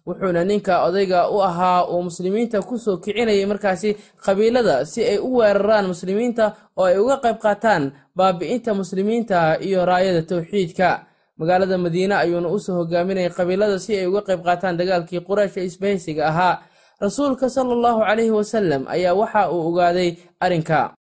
Wuxuuna 0.06 0.44
ninka 0.44 0.84
odayga 0.88 1.28
u 1.30 1.40
ahaa 1.44 1.84
uu 1.92 2.02
muslimiinta 2.08 2.62
ku 2.62 2.78
soo 2.78 2.96
kicinayay 3.04 3.46
markaasi 3.46 3.96
qabiilada 4.24 4.84
si 4.84 5.00
ay 5.04 5.18
u 5.18 5.36
weeraraan 5.40 5.86
muslimiinta 5.92 6.44
oo 6.76 6.84
ay 6.88 6.96
uga 6.98 7.16
qayb 7.24 7.38
qaataan 7.44 7.92
baabi'inta 8.16 8.74
muslimiinta 8.74 9.56
iyo 9.60 9.84
raayada 9.84 10.22
towxiidka 10.28 10.88
magaalada 11.36 11.76
madiine 11.78 12.14
ayuuna 12.16 12.48
u 12.48 12.58
soo 12.60 12.76
hogaaminayay 12.80 13.30
qabiilada 13.36 13.78
si 13.78 13.96
ay 13.96 14.06
uga 14.06 14.22
qayb 14.28 14.40
qaataan 14.44 14.76
dagaalkii 14.80 15.20
quraysh 15.20 15.56
ee 15.56 15.64
isbahaysiga 15.68 16.26
ahaa. 16.32 16.54
Rasuulka 17.00 17.48
sala 17.50 17.72
allahu 17.76 18.00
calayhi 18.08 18.30
wasalam 18.30 18.82
ayaa 18.88 19.14
waxa 19.14 19.50
uu 19.52 19.68
ogaaday 19.68 20.16
arrinka 20.40 20.94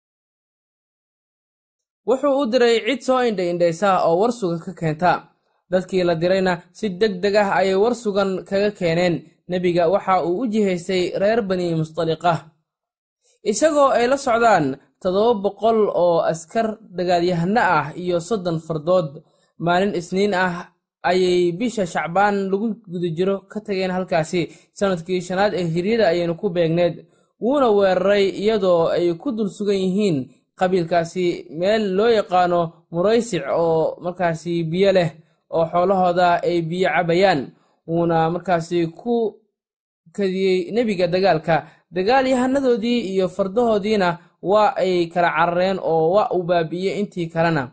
wuxuu 2.07 2.33
u 2.41 2.45
diray 2.51 2.75
cid 2.85 3.01
soo 3.07 3.21
indha 3.29 3.43
indhaysa 3.51 3.89
oo 4.07 4.15
war 4.21 4.31
sugan 4.39 4.59
ka 4.65 4.71
keenta. 4.79 5.11
Dadkii 5.71 6.03
la 6.07 6.15
dirayna 6.21 6.53
si 6.77 6.85
deg 7.01 7.13
deg 7.23 7.35
ah 7.41 7.49
ayay 7.59 7.75
war 7.83 7.95
sugan 8.03 8.29
kaga 8.49 8.71
keeneen. 8.79 9.15
Nebiga 9.49 9.83
waxa 9.93 10.15
uu 10.27 10.39
u 10.41 10.47
jihaystay 10.51 11.03
reer 11.21 11.41
bani 11.49 11.75
mustaliqa. 11.79 12.33
Isagoo 13.51 13.89
ay 13.97 14.05
la 14.11 14.17
socdaan 14.25 14.65
toddoba 15.01 15.33
boqol 15.43 15.79
oo 16.03 16.17
askar 16.31 16.67
dagaalyahano 16.97 17.61
ah 17.77 17.85
iyo 18.03 18.17
soddon 18.27 18.57
fardood 18.67 19.09
maalin 19.65 19.93
isniin 19.99 20.33
ah 20.45 20.55
ayay 21.09 21.51
bisha 21.59 21.83
shacbaan 21.93 22.35
lagu 22.51 22.67
guda 22.91 23.09
jiro 23.17 23.35
ka 23.51 23.59
tageen 23.65 23.91
halkaasi. 23.95 24.41
Sannadkii 24.77 25.21
shanaad 25.27 25.51
ee 25.59 25.65
hiryada 25.73 26.05
ayaynu 26.13 26.35
ku 26.41 26.47
beegneed 26.55 26.95
wuuna 27.43 27.67
weeraray 27.77 28.25
iyadoo 28.41 28.87
ay 28.95 29.05
ku 29.21 29.29
dul 29.35 29.49
sugan 29.57 29.75
yihiin 29.85 30.17
qabiilkaasi 30.59 31.25
meel 31.59 31.83
loo 31.97 32.09
yaqaano 32.19 32.59
muraysic 32.91 33.43
oo 33.49 33.97
markaasi 34.03 34.63
biyo 34.63 34.91
leh 34.97 35.09
oo 35.49 35.65
xoolahooda 35.71 36.41
ay 36.43 36.61
biyo 36.61 36.89
cabayaan. 36.95 37.41
Wuuna 37.87 38.29
markaasi 38.29 38.87
ku 38.99 39.35
kadiyey 40.15 40.71
nebiga 40.71 41.07
dagaalka. 41.07 41.67
Dagaalyahanadoodii 41.91 42.99
iyo 43.13 43.27
fardahoodiina 43.29 44.17
waa 44.41 44.75
ay 44.75 45.07
kala 45.07 45.29
carareen 45.35 45.79
oo 45.81 46.11
waa 46.15 46.29
uu 46.33 46.43
baabi'iyey 46.43 46.99
intii 46.99 47.27
kalena. 47.27 47.71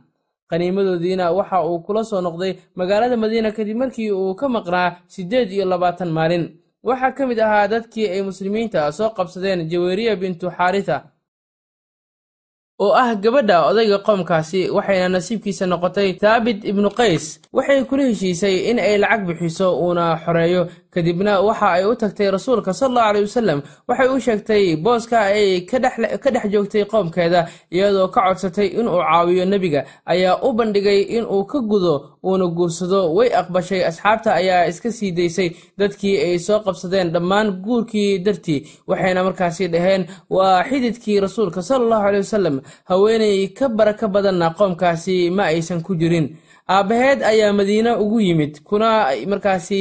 Qaniimadoodiina 0.50 1.30
waxa 1.32 1.62
uu 1.66 1.78
kula 1.86 2.04
soo 2.04 2.20
noqday 2.20 2.52
magaalada 2.74 3.16
madiina 3.16 3.52
kadib 3.52 3.76
markii 3.76 4.10
uu 4.10 4.34
ka 4.34 4.48
maqnaa 4.48 4.96
siddeed 5.06 5.52
iyo 5.52 5.64
labaatan 5.64 6.10
maalin. 6.10 6.44
Waxaa 6.82 7.12
ka 7.12 7.26
mid 7.26 7.38
ahaa 7.38 7.68
dadkii 7.68 8.08
ay 8.08 8.22
muslimiinta 8.22 8.92
soo 8.92 9.10
qabsadeen 9.10 9.68
jaweeriya 9.70 10.16
bintu 10.16 10.50
xaarita 10.50 10.96
oo 12.80 12.92
ah 13.02 13.14
gabadha 13.22 13.56
odayga 13.70 13.98
qoomkaasi 14.06 14.60
waxayna 14.76 15.08
nasiibkiisa 15.14 15.64
noqotay 15.72 16.08
taabit 16.22 16.64
ibnu 16.70 16.88
qays. 16.98 17.24
Waxay 17.52 17.84
kula 17.88 18.04
heshiisay 18.10 18.56
in 18.70 18.78
ay 18.78 18.96
lacag 19.02 19.22
bixiso 19.28 19.66
uuna 19.82 20.16
xoreeyo 20.24 20.62
kadibna 20.94 21.40
waxa 21.40 21.68
ay 21.76 21.84
u 21.86 21.94
tagtay 21.94 22.30
rasuulka 22.30 22.72
sal 22.74 22.88
allahu 22.90 23.08
aley 23.10 23.22
wasalam 23.28 23.60
waxay 23.88 24.08
u 24.14 24.20
sheegtay 24.26 24.64
booska 24.84 25.18
ay 25.32 25.60
ka 25.70 25.78
dhex 25.78 26.44
joogtay 26.52 26.84
qoomkeeda 26.92 27.40
iyadoo 27.70 28.08
ka 28.14 28.20
codsatay 28.26 28.66
inuu 28.78 28.98
caawiyo 29.02 29.44
nebiga. 29.44 29.84
Ayaa 30.06 30.40
u 30.42 30.52
bandhigay 30.52 31.00
inuu 31.16 31.44
ka 31.44 31.58
gudo 31.60 31.94
uuna 32.24 32.46
guursado. 32.46 33.14
Way 33.14 33.28
aqbashay 33.40 33.82
asxaabta 33.84 34.34
ayaa 34.34 34.66
iska 34.70 34.90
sii 34.92 35.12
daysay 35.12 35.48
dadkii 35.78 36.16
ay 36.26 36.38
soo 36.38 36.60
qabsadeen 36.60 37.10
dhammaan 37.14 37.48
guurkii 37.64 38.18
dartii. 38.18 38.60
Waxayna 38.88 39.24
markaasi 39.24 39.68
dhaheen 39.68 40.06
waa 40.30 40.64
xididkii 40.68 41.20
rasuulka 41.20 41.62
sala 41.62 41.84
allahu 41.84 42.04
aley 42.08 42.20
wasalam 42.20 42.60
haweenay 42.90 43.48
ka 43.58 43.68
baraka 43.68 44.08
badanna 44.08 44.50
qoomkaasi 44.58 45.30
ma 45.30 45.44
aysan 45.52 45.82
ku 45.82 45.94
jirin. 45.94 46.36
Aabbaheed 46.68 47.22
ayaa 47.22 47.52
madiine 47.52 47.92
ugu 47.98 48.20
yimid. 48.20 48.62
Kuna 48.64 49.06
markaasi 49.26 49.80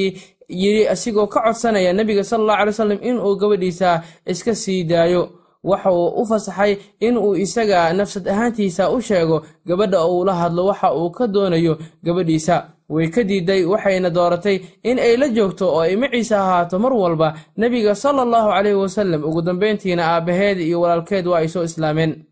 yidhi 0.50 0.88
asigoo 0.88 1.28
ka 1.28 1.40
codsanaya 1.46 1.94
nebiga 1.94 2.24
sala 2.24 2.42
allahu 2.44 2.60
alay 2.62 2.72
wasalam 2.74 3.00
inuu 3.10 3.36
gabadhiisa 3.36 4.02
iska 4.26 4.56
sii 4.56 4.84
daayo. 4.84 5.30
Waxauu 5.64 6.08
u 6.22 6.26
fasaxay 6.26 6.78
inuu 7.00 7.36
isaga 7.36 7.94
nafsad 7.94 8.28
ahaantiisa 8.28 8.90
u 8.92 9.02
sheego 9.02 9.44
gabadha 9.68 10.06
uu 10.08 10.24
la 10.26 10.34
hadlo 10.36 10.66
waxa 10.66 10.94
uu 10.96 11.10
ka 11.12 11.28
doonayo 11.28 11.78
gabadhiisa. 12.04 12.56
Way 12.90 13.08
ka 13.10 13.24
diiday 13.24 13.66
waxayna 13.66 14.10
dooratay 14.10 14.58
in 14.84 15.00
ay 15.00 15.18
la 15.18 15.28
joogto 15.28 15.68
oo 15.70 15.82
ay 15.84 15.96
maciisa 15.96 16.40
ahaato. 16.40 16.80
Mar 16.80 16.94
walba 16.94 17.36
nebiga 17.58 17.96
sala 17.96 18.22
allahu 18.24 18.50
calayhi 18.50 18.78
wasalam 18.80 19.22
ugu 19.24 19.42
dambayntiina 19.42 20.04
aabbaheed 20.16 20.58
iyo 20.64 20.82
walaalkeed 20.82 21.28
waa 21.28 21.40
ay 21.44 21.48
soo 21.48 21.64
islaameen 21.64 22.24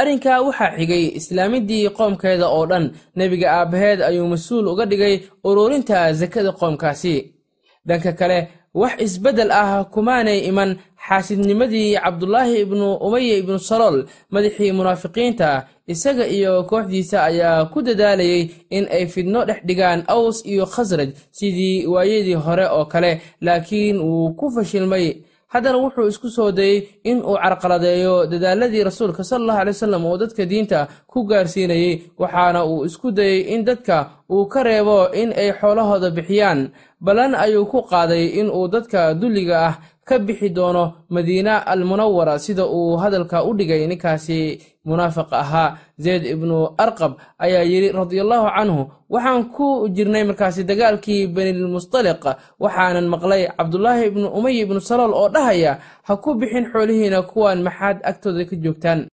arrinkaa 0.00 0.40
waxaa 0.46 0.74
xigay 0.78 1.04
islaamidii 1.18 1.88
qoomkeeda 1.98 2.46
oo 2.56 2.64
dhan 2.70 2.84
nebiga 3.16 3.48
aabbaheed 3.58 4.00
ayuu 4.08 4.26
mas'uul 4.34 4.66
uga 4.72 4.84
dhigay 4.90 5.14
ururinta 5.48 6.14
sakada 6.20 6.50
qoomkaasi. 6.60 7.14
Dhanka 7.88 8.12
kale 8.20 8.38
wax 8.80 8.94
isbeddel 9.06 9.50
ah 9.62 9.84
kumaanay 9.94 10.38
iman 10.50 10.70
xaasidnimadii 11.06 11.94
cabdulaahi 12.04 12.60
ibnu 12.64 12.86
umaya 13.06 13.34
ibnu 13.42 13.58
salool 13.68 13.98
madaxii 14.34 14.72
munaafiqiinta 14.78 15.48
isaga 15.92 16.24
iyo 16.36 16.52
kooxdiisa 16.70 17.18
ayaa 17.30 17.64
ku 17.72 17.78
dadaalayay 17.86 18.42
in 18.76 18.84
ay 18.96 19.04
fidno 19.14 19.40
dhex 19.48 19.60
dhigaan 19.68 20.00
aws 20.14 20.36
iyo 20.52 20.64
khasraj 20.74 21.10
sidii 21.38 21.86
waayadii 21.92 22.34
hore 22.46 22.66
oo 22.76 22.84
kale 22.92 23.12
laakiin 23.46 23.96
wuu 24.06 24.32
ku 24.38 24.46
fashilmay 24.54 25.06
haddana 25.54 25.78
wuxuu 25.84 26.08
isku 26.12 26.28
soo 26.36 26.50
dayey 26.58 26.78
in 27.10 27.18
uu 27.22 27.36
carqaladeeyo 27.42 28.14
dadaaladii 28.32 28.82
rasuulka 28.90 29.22
sala 29.24 29.40
allahu 29.42 29.60
alay 29.62 29.72
wasalam 29.76 30.02
oo 30.10 30.16
dadka 30.22 30.42
diinta 30.52 30.78
ku 31.12 31.18
gaarsiinayey 31.30 31.92
waxaana 32.22 32.60
uu 32.70 32.84
isku 32.88 33.08
dayey 33.18 33.40
in 33.54 33.64
dadka 33.68 33.96
uu 34.34 34.44
ka 34.52 34.60
reebo 34.68 34.98
in 35.20 35.30
ay 35.32 35.52
xoolahooda 35.60 36.10
bixiyaan. 36.16 36.60
Ballan 37.04 37.34
ayuu 37.44 37.66
ku 37.72 37.78
qaaday 37.90 38.24
in 38.40 38.48
uu 38.50 38.66
dadka 38.74 39.14
dulliga 39.20 39.56
ah 39.68 39.74
ka 40.04 40.18
bixi 40.18 40.48
doono 40.50 40.84
madiina 41.08 41.66
almunawara 41.66 42.38
sida 42.38 42.66
uu 42.66 42.96
hadalka 42.96 43.44
u 43.44 43.54
dhigay 43.56 43.86
ninkaasi 43.86 44.60
munaafiq 44.84 45.32
ahaa. 45.32 45.78
Zeyd 45.98 46.26
ibnu 46.26 46.74
arqab 46.78 47.12
ayaa 47.38 47.62
yidhi 47.64 47.88
radiallahu 47.92 48.46
canhu 48.56 48.82
waxaan 49.10 49.44
ku 49.54 49.88
jirnay 49.88 50.24
markaasi 50.28 50.64
dagaalkii 50.64 51.26
benilmustaliq 51.34 52.22
waxaanan 52.60 53.06
maqlay 53.08 53.48
cabdulaahi 53.58 54.06
ibnu 54.10 54.26
umay 54.38 54.60
ibnu 54.60 54.80
salool 54.80 55.14
oo 55.14 55.28
dhahaya 55.28 55.78
ha 56.06 56.16
ku 56.16 56.34
bixin 56.34 56.66
xoolihiina 56.72 57.22
kuwan 57.22 57.62
maxaad 57.62 57.98
agtooda 58.02 58.44
ka 58.44 58.56
joogtaan 58.56 59.06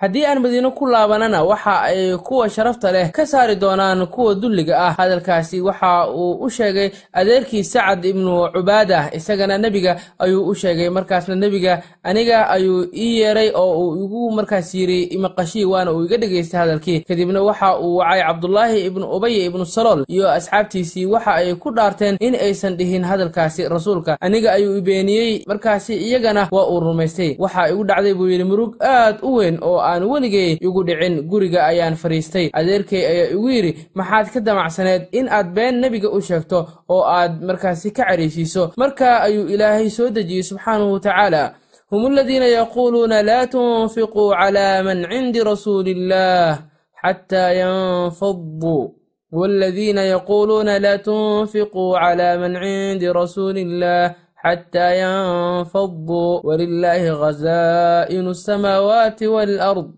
haddii 0.00 0.24
aan 0.26 0.38
madiino 0.40 0.70
ku 0.72 0.86
laabanana 0.86 1.44
waxa 1.44 1.80
ay 1.82 2.16
kuwa 2.16 2.48
sharafta 2.50 2.92
leh 2.92 3.10
ka 3.12 3.26
saari 3.26 3.56
doonaan 3.56 4.06
kuwa 4.06 4.34
dulliga 4.34 4.78
ah. 4.86 4.92
Hadalkaasi 4.98 5.60
waxa 5.60 6.08
uu 6.10 6.32
u 6.44 6.50
sheegay 6.50 6.90
adeerkii 7.12 7.64
sacad 7.64 8.04
ibnu 8.04 8.48
cubaadah 8.54 9.14
isagana 9.16 9.58
nebiga 9.58 9.96
ayuu 10.18 10.48
u 10.48 10.54
sheegay. 10.54 10.88
Markaasna 10.90 11.34
nebiga 11.34 11.82
aniga 12.02 12.48
ayuu 12.48 12.86
ii 12.94 13.18
yeeray 13.20 13.52
oo 13.54 13.78
uu 13.88 14.04
igu 14.04 14.30
markaas 14.30 14.74
yidhi 14.74 15.02
imaqashii 15.02 15.64
waana 15.64 15.92
uu 15.92 16.04
iga 16.04 16.16
dhegaystay 16.16 16.60
hadalkii 16.60 17.00
kadibna 17.00 17.42
waxa 17.42 17.78
uu 17.78 17.96
wacay 17.96 18.22
cabdulaahi 18.22 18.86
ibnu 18.86 19.04
ubaya 19.16 19.44
ibnu 19.44 19.66
salool 19.66 20.04
iyo 20.08 20.30
asxaabtiisii 20.30 21.06
waxa 21.06 21.34
ay 21.34 21.54
ku 21.54 21.70
dhaarteen 21.70 22.16
in 22.20 22.34
aysan 22.34 22.76
dhihin 22.76 23.04
hadalkaasi 23.04 23.68
rasuulka. 23.68 24.16
Aniga 24.20 24.52
ayuu 24.52 24.76
i 24.78 24.80
beeniyey 24.80 25.44
markaasi 25.46 25.94
iyagana 25.96 26.48
waa 26.52 26.66
uu 26.72 26.80
rumaystay. 26.80 27.36
Waxa 27.38 27.68
igu 27.70 27.84
dhacday 27.84 28.14
buu 28.14 28.28
yidhi 28.28 28.44
murug 28.44 28.76
aad 28.80 29.18
u 29.22 29.34
weyn 29.36 29.58
oo 29.62 29.80
aan 29.90 30.02
weligay 30.12 30.50
igu 30.66 30.80
dhicin 30.88 31.14
guriga 31.30 31.60
ayaan 31.70 31.94
fadhiistay 32.02 32.46
adeerkay 32.58 33.02
ayaa 33.12 33.28
igu 33.36 33.48
yidhi 33.56 33.72
maxaad 33.98 34.26
ka 34.34 34.40
damacsaneed 34.46 35.02
in 35.18 35.26
aad 35.28 35.48
been 35.56 35.74
nebiga 35.82 36.08
u 36.16 36.20
sheegto 36.28 36.58
oo 36.94 37.02
aad 37.18 37.32
markaasi 37.48 37.90
ka 37.96 38.02
cariishiiso. 38.08 38.72
Markaa 38.82 39.16
ayuu 39.26 39.46
ilaahay 39.54 39.90
soo 39.90 40.08
dejiyey 40.16 40.42
subxaanahu 40.50 40.92
watacaala 40.96 41.42
hum 41.90 42.06
aladiina 42.06 42.46
yaquuluuna 42.58 43.22
laa 43.22 43.46
tunfiquu 43.46 44.24
calaa 44.38 44.82
man 44.86 44.98
cindi 45.10 45.40
rasuuli 45.50 45.90
illaah 45.96 46.58
xataa 47.02 47.50
yanfaduu 47.62 48.94
waladiina 49.32 50.02
yaquuluuna 50.04 50.78
laa 50.78 50.98
tunfiquu 50.98 51.84
calaa 52.00 52.38
man 52.42 52.54
cindi 52.62 53.06
rasuuli 53.12 53.62
illaah 53.66 54.14
حتى 54.39 55.01
ينفضوا 55.01 56.41
ولله 56.43 57.11
غزائن 57.11 58.27
السماوات 58.27 59.23
والأرض 59.23 59.95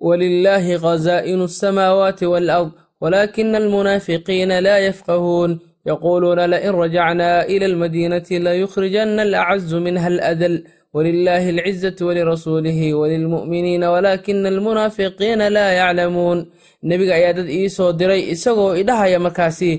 ولله 0.00 0.76
غزائن 0.76 1.42
السماوات 1.42 2.22
والأرض 2.22 2.72
ولكن 3.00 3.56
المنافقين 3.56 4.58
لا 4.58 4.78
يفقهون 4.78 5.60
يقولون 5.86 6.40
لئن 6.40 6.70
رجعنا 6.70 7.42
إلى 7.44 7.66
المدينة 7.66 8.24
ليخرجن 8.30 9.20
الأعز 9.20 9.74
منها 9.74 10.08
الأذل 10.08 10.64
ولله 10.96 11.44
العزة 11.54 11.96
ولرسوله 12.06 12.94
وللمؤمنين 12.94 13.84
ولكن 13.84 14.46
المنافقين 14.46 15.40
لا 15.56 15.68
يعلمون 15.80 16.38
nebiga 16.90 17.14
ayaa 17.14 17.32
dad 17.32 17.48
ii 17.50 17.68
soo 17.76 17.92
diray 17.92 18.22
isagoo 18.34 18.74
idhahaya 18.76 19.18
markaasi 19.20 19.70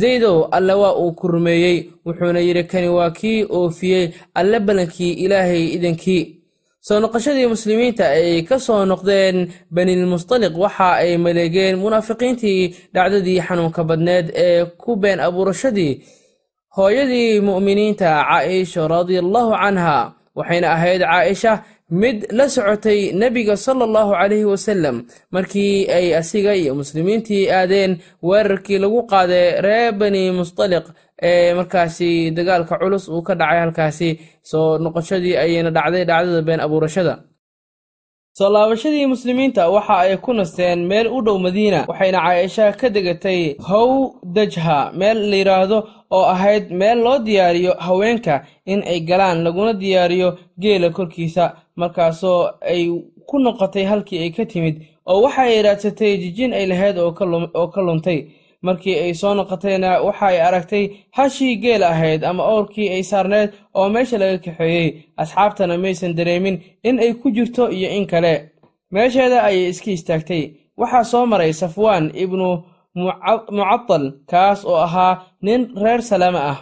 zaydow 0.00 0.48
alle 0.56 0.72
waa 0.82 0.94
uu 1.02 1.12
ku 1.12 1.28
rumeeyey 1.28 1.76
wuxuuna 2.06 2.40
yidhi 2.40 2.64
kani 2.64 2.88
waa 2.88 3.10
kii 3.10 3.44
oofiyey 3.50 4.04
alle 4.34 4.60
ballankii 4.60 5.12
ilaahay 5.24 5.64
idankii 5.76 6.22
soo 6.86 7.00
noqoshadii 7.00 7.46
muslimiinta 7.54 8.04
ay 8.16 8.42
ka 8.48 8.56
soo 8.66 8.84
noqdeen 8.92 9.36
banilmustaliq 9.74 10.54
waxa 10.64 10.88
ay 11.02 11.16
maleegeen 11.24 11.76
munaafiqiintii 11.84 12.60
dhacdadii 12.94 13.40
xanuunka 13.46 13.82
badneed 13.84 14.26
ee 14.44 14.64
ku 14.82 14.90
been 15.02 15.20
abuurashadii 15.20 15.92
hooyadii 16.76 17.40
mu'miniinta 17.48 18.08
caaisha 18.28 18.88
radiallahu 18.88 19.50
canha 19.62 19.98
waxayna 20.39 20.67
ahayd 20.75 21.01
caaisha 21.11 21.53
mid 22.01 22.17
la 22.37 22.45
socotay 22.55 22.99
nebiga 23.21 23.55
sala 23.65 23.83
allahu 23.87 24.11
calayhi 24.19 24.47
wasalam 24.53 24.95
markii 25.35 25.75
ay 25.97 26.07
asiga 26.21 26.51
iyo 26.61 26.71
muslimiintii 26.81 27.43
aadeen 27.59 27.91
weerarkii 28.29 28.79
lagu 28.83 28.99
qaaday 29.11 29.45
reer 29.65 29.91
bani 30.01 30.23
mustaliq 30.39 30.85
ee 31.29 31.53
markaasi 31.59 32.09
dagaalka 32.37 32.75
culus 32.81 33.05
uu 33.13 33.21
ka 33.27 33.33
dhacay 33.39 33.59
halkaasi 33.63 34.09
soo 34.51 34.77
noqoshadii 34.83 35.35
ayayna 35.43 35.71
dhacday 35.77 36.03
dhacdada 36.09 36.41
been 36.47 36.59
abuurashada 36.65 37.13
soo 38.37 38.49
laabashadii 38.53 39.05
muslimiinta 39.13 39.69
waxa 39.75 39.97
ay 39.99 40.17
ku 40.17 40.33
nasteen 40.33 40.79
meel 40.91 41.07
u 41.07 41.21
dhow 41.25 41.37
madiina 41.45 41.79
waxayna 41.87 42.19
caaisha 42.25 42.71
ka 42.79 42.89
degatay 42.89 43.55
how 43.69 44.13
dajha 44.23 44.91
meel 44.99 45.17
la 45.29 45.35
yidhaahdo 45.41 45.77
oo 46.11 46.25
ahayd 46.33 46.71
meel 46.71 46.97
loo 47.05 47.19
diyaariyo 47.19 47.73
haweenka 47.85 48.45
in 48.65 48.83
ay 48.91 48.99
galaan 48.99 49.43
laguna 49.43 49.73
diyaariyo 49.73 50.29
geela 50.59 50.89
korkiisa 50.89 51.45
markaasoo 51.75 52.49
ay 52.61 52.81
ku 53.29 53.39
noqotay 53.39 53.83
halkii 53.91 54.19
ay 54.23 54.29
ka 54.37 54.45
timid 54.45 54.75
oo 55.05 55.21
waxay 55.25 55.61
raadsatay 55.61 56.17
jijin 56.17 56.53
ay 56.53 56.65
lahayd 56.71 56.97
oo 56.97 57.67
ka 57.73 57.81
luntay 57.81 58.19
markii 58.65 58.95
ay 59.03 59.13
soo 59.13 59.33
noqotayna 59.35 59.89
waxa 60.07 60.25
ay 60.27 60.39
aragtay 60.47 60.83
hashii 61.17 61.55
geel 61.63 61.83
ahayd 61.83 62.23
ama 62.23 62.43
owrkii 62.53 62.89
ay 62.95 63.03
saarneed 63.03 63.49
oo 63.77 63.89
meesha 63.89 64.17
laga 64.17 64.37
kaxeeyey. 64.45 64.89
Asxaabtana 65.21 65.77
maysan 65.77 66.13
dareemin 66.17 66.61
in 66.83 66.99
ay 66.99 67.13
ku 67.13 67.27
jirto 67.35 67.63
iyo 67.71 67.89
in 67.97 68.05
kale. 68.11 68.33
Meesheeda 68.91 69.43
ayay 69.47 69.69
iska 69.69 69.91
istaagtay. 69.91 70.43
Waxaa 70.79 71.03
soo 71.11 71.25
maray 71.25 71.53
safwaan 71.53 72.05
ibnu 72.23 72.63
mucadal 72.95 74.03
kaas 74.29 74.65
oo 74.65 74.75
ahaa 74.87 75.21
nin 75.41 75.61
reer 75.83 76.01
salaama 76.01 76.39
ah. 76.51 76.59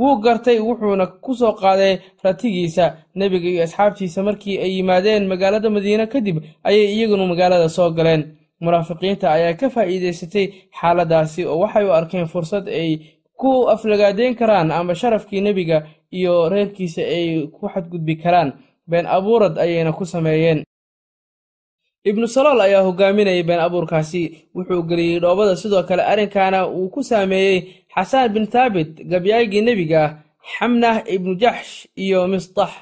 Wuu 0.00 0.16
gartay 0.24 0.58
wuxuuna 0.60 1.06
ku 1.24 1.34
soo 1.34 1.52
qaaday 1.60 1.94
ratigiisa. 2.24 2.84
Nebiga 3.14 3.48
iyo 3.48 3.62
asxaabtiisa 3.64 4.22
markii 4.22 4.58
ay 4.64 4.70
yimaadeen 4.76 5.26
magaalada 5.28 5.70
madiine 5.70 6.06
kadib 6.06 6.36
ayay 6.64 6.86
iyaguna 6.94 7.26
magaalada 7.26 7.68
soo 7.68 7.90
galeen 7.96 8.22
munaafiqiinta 8.60 9.26
ayaa 9.36 9.54
ka 9.60 9.66
faa'iidaysatay 9.74 10.46
xaaladaasi 10.80 11.44
oo 11.50 11.58
waxay 11.62 11.84
u 11.88 11.92
arkeen 11.92 12.26
fursad 12.32 12.68
ay 12.68 12.90
ku 13.40 13.68
aflagaadeyn 13.74 14.34
karaan 14.40 14.70
ama 14.70 14.94
sharafkii 14.94 15.40
nebiga 15.40 15.78
iyo 16.12 16.48
reerkiisa 16.52 17.02
ay 17.02 17.46
ku 17.54 17.68
xadgudbi 17.72 18.16
karaan. 18.22 18.52
Been 18.90 19.06
abuurad 19.06 19.54
ayayna 19.58 19.92
ku 19.92 20.04
sameeyeen. 20.04 20.64
Ibnu 22.04 22.26
salool 22.28 22.60
ayaa 22.60 22.82
hogaaminayay 22.82 23.42
been 23.48 23.60
abuurkaasi. 23.60 24.22
Wuxuu 24.54 24.82
geliyey 24.88 25.20
dhoobada 25.20 25.56
sidoo 25.56 25.82
kale 25.88 26.02
arrinkaana 26.02 26.66
uu 26.68 26.88
ku 26.90 27.02
saameeyey 27.02 27.86
xasaan 27.94 28.32
bin 28.34 28.46
thaabit 28.46 28.90
gabyaagii 29.10 29.62
nebiga 29.62 30.02
xamnah 30.58 30.96
ibnu 31.14 31.34
jaxsh 31.42 31.86
iyo 31.96 32.26
misdax 32.28 32.72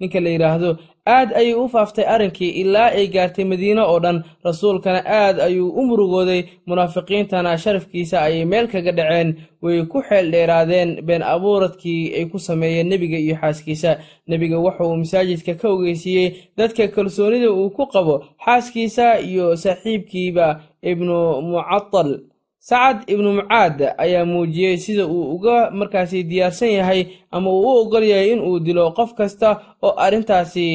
ninka 0.00 0.20
la 0.20 0.30
yidhaahdo 0.30 0.70
aad 1.06 1.32
ayay 1.40 1.54
u 1.54 1.68
faaftay 1.68 2.04
arrinkii 2.14 2.50
ilaa 2.62 2.90
ay 2.98 3.06
gaartay 3.08 3.44
madiine 3.44 3.80
oo 3.82 3.98
dhan. 4.00 4.22
Rasuulkana 4.44 5.00
aad 5.06 5.40
ayuu 5.40 5.70
u 5.72 5.82
murugooday. 5.88 6.42
Munaafiqiintana 6.66 7.58
sharafkiisa 7.58 8.22
ayay 8.22 8.44
meel 8.44 8.68
kaga 8.68 8.92
dhaceen. 8.92 9.34
Way 9.62 9.82
ku 9.86 10.02
xeel 10.08 10.30
dheeraadeen 10.32 10.90
been 11.06 11.22
abuuradkii 11.22 12.14
ay 12.18 12.24
ku 12.30 12.38
sameeyeen 12.38 12.88
nebiga 12.88 13.18
iyo 13.18 13.36
xaaskiisa. 13.40 13.98
Nebiga 14.28 14.58
wuxuu 14.60 14.96
masaajidka 14.96 15.54
ka 15.54 15.68
ogeysiiyey 15.68 16.28
dadka 16.56 16.88
kalsoonida 16.88 17.48
uu 17.52 17.70
ku 17.70 17.86
qabo 17.86 18.24
xaaskiisa 18.44 19.18
iyo 19.20 19.56
saaxiibkiiba 19.56 20.60
ibnu 20.82 21.40
mucadal 21.42 22.20
sacad 22.58 23.04
ibnu 23.06 23.32
mucaad 23.38 23.94
ayaa 23.98 24.24
muujiyey 24.24 24.76
sida 24.78 25.06
uu 25.06 25.34
uga 25.34 25.70
markaasi 25.70 26.22
diyaarsan 26.24 26.68
yahay 26.78 27.06
ama 27.30 27.50
uu 27.50 27.62
u 27.62 27.70
ogol 27.82 28.04
yahay 28.04 28.32
in 28.32 28.40
uu 28.40 28.58
dilo 28.60 28.90
qof 28.92 29.14
kasta 29.14 29.48
oo 29.82 29.94
arrintaasi 30.04 30.66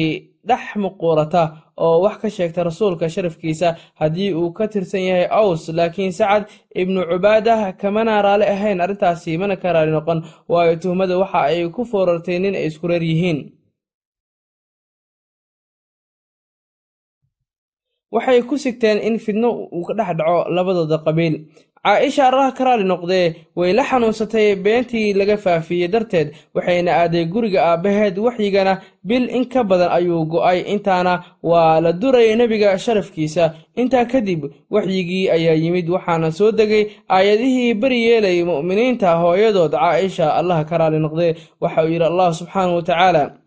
dhex 0.48 0.76
muquurata 0.76 1.42
oo 1.76 2.00
wax 2.04 2.16
ka 2.22 2.28
sheegta 2.30 2.64
rasuulka 2.64 3.08
sharafkiisa 3.08 3.76
haddii 4.00 4.32
uu 4.34 4.52
ka 4.52 4.68
tirsan 4.68 5.00
yahay 5.00 5.26
aws 5.30 5.68
laakiin 5.68 6.12
sacad 6.12 6.44
ibnu 6.74 7.00
cubaadah 7.10 7.76
kamana 7.76 8.22
raali 8.22 8.44
ahayn 8.44 8.80
arrintaasi 8.80 9.38
mana 9.38 9.56
ka 9.56 9.72
raali 9.72 9.90
noqon. 9.92 10.24
Waayo 10.48 10.76
tuhmada 10.76 11.18
waxa 11.18 11.40
ay 11.52 11.68
ku 11.70 11.84
foorartay 11.84 12.38
nin 12.38 12.54
ay 12.54 12.66
isku 12.68 12.86
reer 12.88 13.02
yihiin. 13.02 13.52
Waxay 18.14 18.42
ku 18.48 18.54
sigteen 18.58 18.98
in 19.02 19.18
fidno 19.18 19.48
uu 19.74 19.84
ka 19.88 19.92
dhex 19.98 20.10
dhaco 20.18 20.38
labadooda 20.54 20.98
qabiil 21.06 21.34
caaisha 21.84 22.28
allaha 22.28 22.52
ka 22.56 22.64
raali 22.64 22.84
noqdee 22.84 23.34
way 23.56 23.72
la 23.72 23.84
xanuunsatay 23.84 24.56
beentii 24.64 25.12
laga 25.20 25.36
faafiyey 25.36 25.88
darteed 25.88 26.28
waxayna 26.54 26.90
aaday 27.02 27.24
guriga 27.34 27.60
aabbaheed 27.70 28.16
waxyigana 28.26 28.80
bil 29.04 29.28
in 29.30 29.44
ka 29.52 29.60
badan 29.64 29.92
ayuu 29.92 30.24
go'ay 30.32 30.60
intaana 30.74 31.14
waa 31.42 31.80
la 31.84 31.92
durayay 31.92 32.36
nebiga 32.36 32.78
sharafkiisa. 32.78 33.44
Intaa 33.76 34.04
kadib 34.12 34.40
waxyigii 34.70 35.30
ayaa 35.36 35.54
yimid 35.64 35.88
waxaana 35.88 36.32
soo 36.32 36.52
degay 36.52 36.84
aayadihii 37.08 37.74
beri 37.74 37.98
yeelay 38.06 38.38
mu'miniinta 38.44 39.16
hooyadood. 39.22 39.72
Caaisha 39.76 40.34
allaha 40.40 40.64
ka 40.64 40.78
raali 40.78 40.98
noqdee 40.98 41.36
waxa 41.60 41.82
uu 41.84 41.88
yidhi 41.92 42.04
allah 42.10 42.28
subxaanahu 42.34 42.76
watacaala 42.80 43.24
إن 43.24 43.43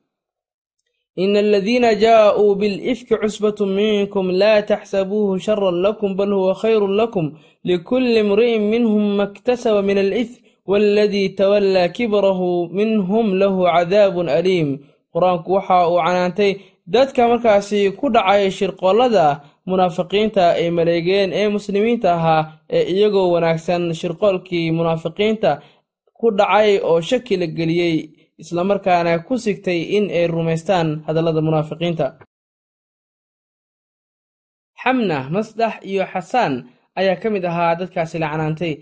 ina 1.23 1.39
aladiina 1.39 1.89
jaa 2.03 2.33
uu 2.41 2.55
bilifki 2.55 3.15
cusbatu 3.21 3.65
minkum 3.65 4.29
laa 4.41 4.61
taxsabuuhu 4.61 5.39
sharan 5.45 5.75
lakum 5.85 6.15
bal 6.17 6.31
huwa 6.33 6.53
khayru 6.61 6.87
lakum 6.87 7.25
likulli 7.63 8.19
imri'in 8.23 8.61
minhum 8.73 9.05
maktasaba 9.19 9.81
min 9.81 9.97
alif 9.97 10.29
waaladii 10.69 11.29
tawallaa 11.39 11.87
kibrahu 11.97 12.69
minhum 12.77 13.25
lahu 13.41 13.65
cadaabun 13.73 14.29
aliim 14.29 14.69
qur'aanku 15.13 15.49
waxa 15.57 15.77
uu 15.89 15.97
canaantay 16.05 16.51
dadka 16.93 17.21
markaasi 17.31 17.79
ku 17.99 18.05
dhacay 18.15 18.51
shirqoollada 18.57 19.25
munaafiqiinta 19.69 20.43
ay 20.59 20.69
maleegeen 20.77 21.29
ee 21.39 21.47
muslimiinta 21.55 22.09
ahaa 22.17 22.41
ee 22.77 22.83
iyagoo 22.93 23.31
wanaagsan 23.33 23.83
shirqoolkii 23.99 24.71
munaafiqiinta 24.77 25.51
ku 26.19 26.27
dhacay 26.39 26.79
oo 26.89 27.01
shaki 27.01 27.35
la 27.41 27.47
geliyey 27.57 27.97
islamarkaana 28.41 29.19
ku 29.27 29.33
sigtay 29.45 29.79
in 29.97 30.05
ay 30.17 30.27
rumaystaan 30.27 30.87
hadallada 31.07 31.41
munaafiqiinta. 31.47 32.07
Xamna 34.81 35.17
masdax 35.35 35.73
iyo 35.91 36.03
xasaan 36.13 36.53
ayaa 36.99 37.21
ka 37.21 37.27
mid 37.33 37.43
ahaa 37.45 37.75
dadkaasi 37.79 38.19
la 38.21 38.27
canaantay 38.31 38.73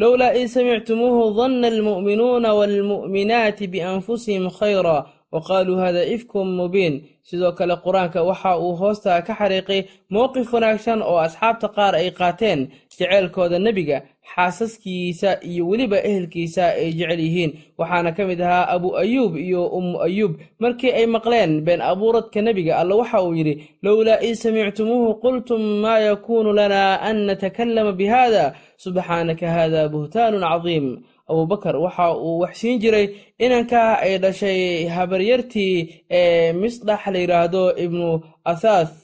lowlaa 0.00 0.34
id 0.40 0.48
samictumuuhu 0.54 1.22
danna 1.38 1.66
almu'minuuna 1.74 2.50
waalmu'minaati 2.58 3.64
bianfusihim 3.72 4.44
khayra 4.58 4.96
wa 5.34 5.40
qaaluu 5.48 5.78
hada 5.84 6.02
ifkum 6.14 6.46
mubiin 6.60 6.94
sidoo 7.28 7.52
kale 7.58 7.74
qur'aanka 7.86 8.20
waxa 8.28 8.50
uu 8.64 8.74
hoosta 8.80 9.22
ka 9.26 9.32
xariiqay 9.40 9.80
mowqif 10.14 10.48
wanaagsan 10.54 11.00
oo 11.10 11.18
asxaabta 11.26 11.68
qaar 11.76 11.94
ay 12.00 12.08
qaateen 12.20 12.60
jeceylkooda 12.98 13.58
nebiga 13.66 13.98
xaasaskiisa 14.32 15.30
iyo 15.50 15.62
weliba 15.70 15.98
ehelkiisa 16.08 16.64
ay 16.80 16.92
jecel 16.98 17.20
yihiin 17.26 17.50
waxaana 17.78 18.10
ka 18.16 18.22
mid 18.30 18.40
ahaa 18.40 18.66
abu 18.76 18.88
ayuub 19.02 19.32
iyo 19.46 19.62
ummu 19.78 19.96
ayuub 20.06 20.32
markii 20.62 20.92
ay 20.98 21.06
maqleen 21.06 21.52
been 21.66 21.80
abuuradka 21.80 22.42
nebiga 22.42 22.76
alla 22.80 22.94
waxa 23.00 23.22
uu 23.22 23.34
yidhi 23.38 23.54
lowlaa 23.82 24.20
id 24.28 24.34
samictumuuhu 24.34 25.14
qultum 25.24 25.62
maa 25.82 25.98
yakuunu 25.98 26.52
lana 26.52 27.00
an 27.08 27.16
natakallama 27.26 27.92
bihada 27.92 28.54
subxaanaka 28.84 29.46
hada 29.56 29.88
buhtaanun 29.92 30.44
cadiim 30.50 30.86
abubakar 31.30 31.76
waxa 31.84 32.06
uu 32.26 32.38
waxsiin 32.44 32.78
jiray 32.82 33.06
inanka 33.44 33.80
ay 34.04 34.18
dhashay 34.22 34.60
habaryartii 34.96 35.76
ee 36.20 36.52
misdhax 36.60 37.02
la 37.12 37.18
yidhaahdo 37.22 37.62
ibnu 37.84 38.08
athaath 38.52 38.94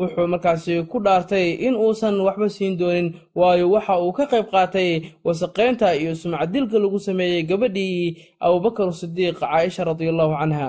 wuxuu 0.00 0.26
markaasi 0.32 0.74
ku 0.90 0.96
dhaartay 1.04 1.46
in 1.66 1.74
uusan 1.84 2.16
waxba 2.26 2.48
siin 2.56 2.74
doonin 2.80 3.08
waayo 3.38 3.66
waxa 3.74 3.94
uu 4.04 4.12
ka 4.18 4.24
qayb 4.32 4.46
qaatay 4.54 4.90
wasaqaynta 5.26 5.88
iyo 6.00 6.12
sumcadilka 6.20 6.76
lagu 6.82 6.98
sameeyey 7.06 7.42
gabadhii 7.50 8.16
abubakar 8.46 8.88
sidiiq 9.00 9.36
caaisha 9.40 9.84
radiallahu 9.90 10.32
canha 10.40 10.68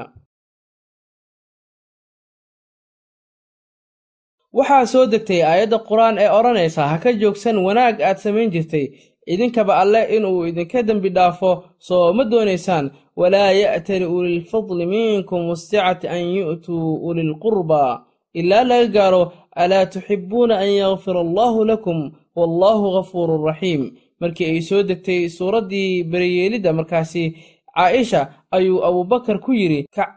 waxaa 4.57 4.85
soo 4.91 5.05
degtay 5.13 5.41
aayadda 5.49 5.77
qur'aan 5.89 6.15
ee 6.23 6.29
odhanaysa 6.37 6.81
ha 6.91 6.97
ka 7.03 7.09
joogsan 7.21 7.57
wanaag 7.67 7.95
aad 8.07 8.17
samayn 8.25 8.49
jirtay 8.55 8.85
idinkaba 9.25 9.77
alle 9.77 10.15
inuu 10.17 10.45
idinka 10.47 10.83
dembi 10.83 11.09
dhaafo 11.09 11.63
soo 11.79 12.13
ma 12.13 12.23
doonaysaan. 12.23 12.91
Walaa 13.15 13.51
ya'tali 13.51 14.05
ulilfadli 14.05 14.85
minkum 14.85 15.49
wasicati 15.49 16.07
an 16.07 16.23
yu'tuu 16.35 16.95
ulilqurba 17.07 18.05
ilaa 18.33 18.63
laga 18.63 18.87
gaaro 18.87 19.33
alaa 19.55 19.85
tuxibuuna 19.85 20.57
an 20.57 20.69
yakfira 20.71 21.19
allaahu 21.19 21.65
lakum 21.65 22.11
wallaahu 22.35 22.91
ghafuurun 22.95 23.45
raxiim. 23.45 23.91
Markii 24.19 24.45
ay 24.45 24.61
soo 24.61 24.83
degtay 24.83 25.29
suuraddii 25.29 26.03
beriyeelidda 26.03 26.73
markaasi 26.73 27.35
caaisha 27.75 28.21
ayuu 28.51 28.83
abuubakar 28.85 29.39
ku 29.39 29.51
yidhi 29.53 29.85
kac 29.95 30.09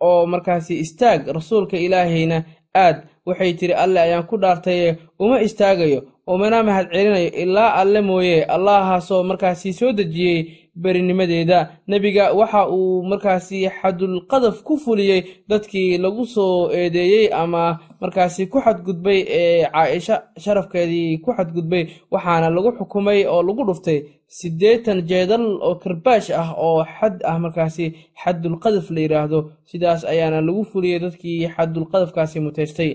oo 0.00 0.26
markaasi 0.26 0.78
istaag 0.78 1.26
rasuulka 1.26 1.76
ilaahayna 1.76 2.44
aad. 2.74 2.96
Waxay 3.26 3.52
tidhi 3.54 3.72
alle 3.74 4.00
ayaan 4.00 4.26
ku 4.26 4.36
dhaartaye 4.38 4.96
uma 5.18 5.40
istaagayo 5.42 6.00
umana 6.32 6.62
mahad 6.62 6.86
celinayo 6.92 7.30
ilaa 7.42 7.74
alle 7.80 8.00
mooye 8.08 8.44
allahaasoo 8.54 9.22
markaasi 9.30 9.72
soo 9.72 9.92
dejiyey 9.98 10.40
berinimadeeda. 10.82 11.58
Nebiga 11.90 12.24
waxa 12.38 12.60
uu 12.76 13.02
markaasi 13.10 13.58
xadulqadaf 13.80 14.62
ku 14.66 14.74
fuliyey 14.82 15.20
dadkii 15.50 15.98
lagu 16.04 16.24
soo 16.34 16.70
eedeeyey 16.78 17.26
ama 17.42 17.62
markaasi 18.00 18.46
ku 18.52 18.58
xadgudbay 18.64 19.20
ee 19.40 19.64
caaisha 19.72 20.16
sharafkeedii 20.44 21.18
ku 21.24 21.30
xadgudbay 21.36 21.84
waxaana 22.12 22.48
lagu 22.56 22.70
xukumay 22.78 23.20
oo 23.26 23.42
lagu 23.48 23.62
dhuftay 23.68 23.98
siddeetan 24.38 25.02
jeedal 25.10 25.44
oo 25.66 25.74
karbaash 25.82 26.28
ah 26.42 26.50
oo 26.66 26.84
xad 26.96 27.14
ah 27.30 27.36
markaasi 27.44 27.84
xadulqadaf 28.22 28.86
la 28.94 29.00
yidhaahdo 29.04 29.38
sidaas 29.70 30.04
ayaana 30.12 30.38
lagu 30.48 30.62
fuliyey 30.70 30.98
dadkii 31.04 31.48
xadulqadafkaasi 31.56 32.38
mutaystay. 32.46 32.90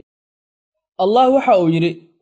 Allah 1.03 1.25
waxa 1.35 1.53
uu 1.61 1.69
yidhi 1.75 1.91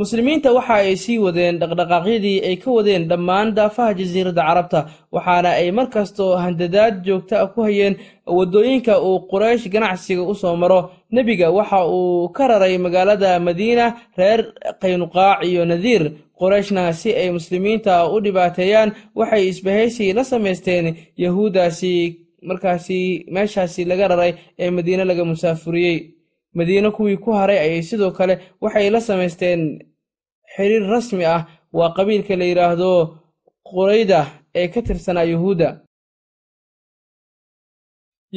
muslimiinta 0.00 0.48
waxa 0.56 0.74
ay 0.82 0.96
sii 1.04 1.18
wadeen 1.24 1.58
dhaqdhaqaaqyadii 1.60 2.38
ay 2.48 2.56
ka 2.62 2.70
wadeen 2.76 3.02
dhammaan 3.10 3.48
daafaha 3.58 3.94
jasiiradda 4.00 4.42
carabta 4.48 4.80
waxaana 5.14 5.50
ay 5.60 5.68
mar 5.78 5.86
kastoo 5.94 6.32
handadaad 6.44 6.94
joogta 7.06 7.46
ku 7.54 7.58
hayeen 7.66 7.94
waddooyinka 8.38 8.94
uu 9.08 9.18
quraysh 9.30 9.64
ganacsiga 9.74 10.22
u 10.22 10.34
soo 10.34 10.56
maro. 10.62 10.80
Nebiga 11.12 11.46
waxa 11.58 11.80
uu 11.96 12.28
ka 12.36 12.44
raray 12.48 12.78
magaalada 12.78 13.30
madiina 13.46 13.86
reer 14.18 14.40
qaynuqaac 14.82 15.38
iyo 15.48 15.64
nadiir. 15.72 16.02
Qurayshna 16.40 16.92
si 17.00 17.10
ay 17.20 17.28
muslimiinta 17.38 17.92
u 18.14 18.20
dhibaateeyaan 18.24 18.90
waxay 19.18 19.42
isbahaysi 19.48 20.12
la 20.16 20.24
samaysteen 20.24 20.86
yahuuddaasi 21.22 21.92
markaasi 22.48 23.00
meeshaasi 23.34 23.84
laga 23.84 24.08
raray 24.08 24.32
ee 24.58 24.70
madiine 24.70 25.04
laga 25.04 25.24
musaafuriyey. 25.24 25.98
Madiine 26.54 26.90
kuwii 26.90 27.16
ku 27.24 27.30
haray 27.32 27.58
ayay 27.58 27.82
sidoo 27.82 28.10
kale 28.10 28.34
waxay 28.60 28.90
la 28.90 29.00
samaysteen 29.00 29.60
xiriir 30.54 30.84
rasmi 30.94 31.24
ah 31.36 31.40
waa 31.78 31.94
qabiilka 31.96 32.34
la 32.40 32.44
yidhaahdo 32.50 32.90
qurayda 33.70 34.20
ee 34.60 34.68
ka 34.72 34.80
tirsanaa 34.86 35.26
yuhuudda. 35.32 35.68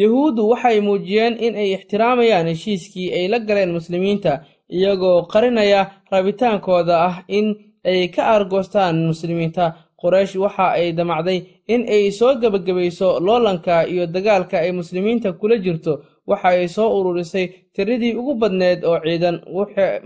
Yuhuuddu 0.02 0.42
waxay 0.52 0.78
muujiyeen 0.88 1.34
in 1.46 1.54
ay 1.62 1.70
ixtiraamayaan 1.78 2.48
heshiiskii 2.52 3.14
ay 3.18 3.26
la 3.32 3.40
galeen 3.48 3.72
muslimiinta 3.78 4.32
iyagoo 4.78 5.18
qarinaya 5.34 5.82
rabitaankooda 6.12 6.96
ah 7.08 7.16
in 7.38 7.48
ay 7.90 8.08
ka 8.16 8.22
aargoostaan 8.34 8.96
muslimiinta. 9.12 9.66
Qoraysh 10.02 10.36
waxa 10.44 10.66
ay 10.78 10.88
damacday 10.98 11.40
in 11.74 11.82
ay 11.96 12.12
soo 12.12 12.34
gebagabayso 12.42 13.08
loolanka 13.26 13.76
iyo 13.94 14.04
dagaalka 14.16 14.58
ay 14.60 14.72
muslimiinta 14.72 15.30
kula 15.40 15.56
jirto 15.64 15.94
waxa 16.28 16.48
ay 16.50 16.68
soo 16.68 16.90
ururisay 17.00 17.48
tiradii 17.74 18.16
ugu 18.20 18.34
badneed 18.42 18.84
oo 18.86 19.00
ciidan. 19.04 19.42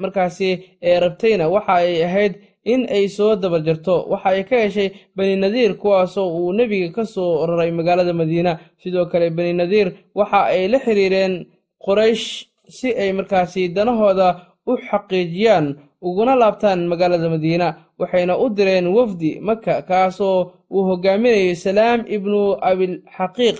Markaasi 0.01 0.49
ee 0.81 0.99
rabtayna 0.99 1.49
waxa 1.49 1.73
ay 1.83 2.03
ahayd 2.03 2.33
in 2.65 2.87
ay 2.89 3.07
soo 3.07 3.35
dabajarto 3.35 4.05
waxa 4.11 4.29
ay 4.29 4.43
ka 4.43 4.55
heshay 4.63 4.89
bani 5.15 5.35
nadiir 5.35 5.73
kuwaasoo 5.77 6.27
uu 6.37 6.53
nebiga 6.53 6.89
ka 6.95 7.05
soo 7.05 7.45
raray 7.47 7.71
magaalada 7.71 8.13
madiina. 8.13 8.59
Sidoo 8.83 9.05
kale 9.05 9.29
bani 9.29 9.53
nadiir 9.53 9.91
waxa 10.15 10.45
ay 10.53 10.67
la 10.67 10.79
xiriireen 10.79 11.45
qoraysh 11.85 12.45
si 12.67 12.91
ay 12.93 13.13
markaasi 13.13 13.69
danahooda 13.75 14.27
u 14.67 14.77
xaqiijiyaan 14.77 15.75
uguna 16.01 16.35
laabtaan 16.35 16.87
magaalada 16.87 17.29
madiina. 17.29 17.67
Waxayna 17.99 18.37
u 18.37 18.49
direen 18.49 18.87
wafdi 18.93 19.39
maka 19.41 19.81
kaasoo 19.81 20.51
uu 20.69 20.83
hogaaminayay 20.89 21.55
salaam 21.55 22.03
ibnu 22.07 22.57
abilxaqiiq 22.69 23.59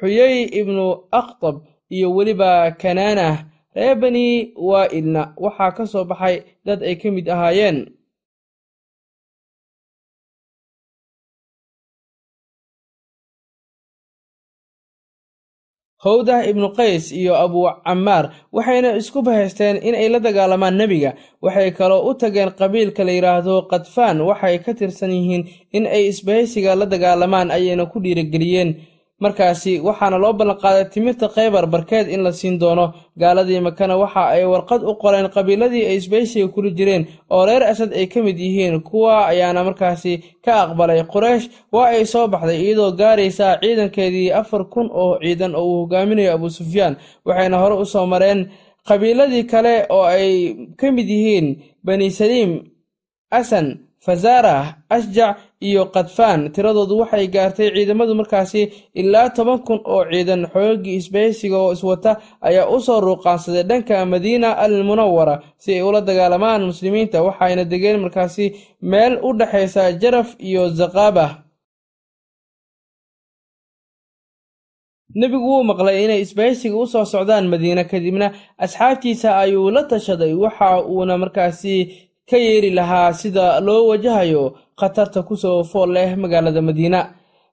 xuyey 0.00 0.48
ibnu 0.60 0.84
akhtab 1.20 1.56
iyo 1.96 2.08
weliba 2.16 2.50
kanaanah 2.82 3.34
reer 3.76 3.96
bani 4.02 4.26
waa'ilna 4.68 5.22
waxaa 5.44 5.70
ka 5.76 5.84
soo 5.92 6.04
baxay 6.10 6.36
dad 6.66 6.80
ay 6.88 6.94
ka 7.00 7.08
mid 7.16 7.26
ahaayeen. 7.34 7.78
Howdah 16.04 16.42
ibnu 16.50 16.68
qays 16.78 17.04
iyo 17.20 17.34
abu 17.44 17.60
camaar 17.86 18.24
waxayna 18.56 18.90
isku 19.00 19.18
bahaysteen 19.26 19.76
in 19.88 19.94
ay 19.94 20.08
la 20.12 20.18
dagaalamaan 20.26 20.74
nebiga. 20.80 21.10
Waxay 21.44 21.70
kaloo 21.78 22.02
u 22.10 22.14
tageen 22.20 22.50
qabiilka 22.60 23.02
la 23.06 23.12
yidhaahdo 23.16 23.54
kadfaan 23.70 24.18
waxay 24.28 24.56
ka 24.64 24.72
tirsan 24.78 25.12
yihiin 25.16 25.42
in 25.76 25.84
ay 25.86 26.02
isbahaysiga 26.10 26.72
la 26.80 26.86
dagaalamaan 26.92 27.48
ayayna 27.56 27.84
ku 27.92 27.98
dhiirigeliyeen 28.04 28.70
markaasi 29.24 29.72
waxaana 29.86 30.18
loo 30.22 30.32
ballanqaaday 30.38 30.84
timirta 30.92 31.26
khaybar 31.34 31.66
barkeed 31.74 32.06
in 32.14 32.20
la 32.26 32.32
siin 32.32 32.58
doono 32.62 32.86
gaaladii 33.20 33.60
makana 33.66 33.94
waxa 34.02 34.22
ay 34.34 34.44
warqad 34.52 34.82
u 34.90 34.92
qoreen 35.02 35.28
qabiiladii 35.34 35.84
ay 35.90 35.96
isbaysiga 36.00 36.48
kula 36.54 36.70
jireen 36.78 37.06
oo 37.30 37.46
reer 37.46 37.62
asad 37.72 37.90
ay 37.98 38.06
ka 38.12 38.18
mid 38.26 38.38
yihiin 38.38 38.80
kuwa 38.88 39.26
ayaana 39.32 39.64
markaasi 39.64 40.12
ka 40.44 40.52
aqbalay 40.64 41.00
quraysh. 41.12 41.46
Waa 41.72 41.86
ay 41.94 42.04
soo 42.12 42.26
baxday 42.32 42.58
iyadoo 42.64 42.90
gaaraysa 43.00 43.58
ciidankeedii 43.62 44.32
afar 44.40 44.64
kun 44.72 44.88
oo 44.92 45.18
ciidan 45.22 45.54
oo 45.54 45.64
uu 45.64 45.78
hogaaminayo 45.82 46.32
abu 46.34 46.50
sufyaan 46.50 46.96
waxayna 47.26 47.56
hore 47.62 47.74
u 47.82 47.84
soo 47.86 48.06
mareen 48.06 48.40
qabiiladii 48.88 49.44
kale 49.52 49.86
oo 49.90 50.02
ay 50.04 50.56
ka 50.80 50.86
mid 50.92 51.08
yihiin 51.08 51.46
bani 51.84 52.10
saliim 52.10 52.50
asan 53.30 53.66
fazaarah 54.04 54.74
ashjac 54.90 55.36
iyo 55.68 55.82
kadfaan 55.94 56.40
tiradoodu 56.54 56.94
waxay 57.02 57.26
gaartay 57.34 57.68
ciidamadu 57.74 58.14
markaasi 58.20 58.62
ilaa 59.00 59.28
toban 59.36 59.58
kun 59.66 59.80
oo 59.94 60.02
ciidan. 60.10 60.42
Xoogii 60.52 60.96
isbahaysiga 61.00 61.56
oo 61.64 61.72
iswata 61.76 62.12
ayaa 62.48 62.66
u 62.74 62.80
soo 62.86 63.00
ruuqaansaday 63.06 63.62
dhanka 63.70 63.94
madiina 64.12 64.48
al 64.64 64.74
munawara 64.88 65.34
si 65.62 65.70
ay 65.76 65.82
ula 65.88 66.00
dagaalamaan 66.08 66.62
muslimiinta 66.70 67.18
waxayna 67.26 67.64
degeen 67.72 67.98
markaasi 68.04 68.44
meel 68.90 69.14
u 69.22 69.30
dhexaysa 69.38 69.82
jaraf 70.02 70.28
iyo 70.48 70.62
zaqaabah 70.80 71.30
nebigu 75.20 75.44
wuu 75.50 75.64
maqlay 75.70 75.96
inay 76.04 76.20
isbahaysiga 76.24 76.76
u 76.82 76.86
soo 76.92 77.04
socdaan 77.14 77.46
madiina 77.52 77.84
kadibna 77.92 78.26
asxaabtiisa 78.64 79.28
ayuu 79.42 79.70
la 79.76 79.82
tashaday. 79.90 80.32
Waxa 80.44 80.68
uuna 80.92 81.14
markaasi 81.22 81.74
ka 82.30 82.36
yeeri 82.36 82.70
lahaa 82.70 83.12
sida 83.12 83.60
loo 83.60 83.86
wajahayo 83.90 84.54
khatarta 84.80 85.22
ku 85.22 85.36
soo 85.36 85.64
fool 85.64 85.90
leh 85.92 86.16
magaalada 86.16 86.62
madiina. 86.62 87.00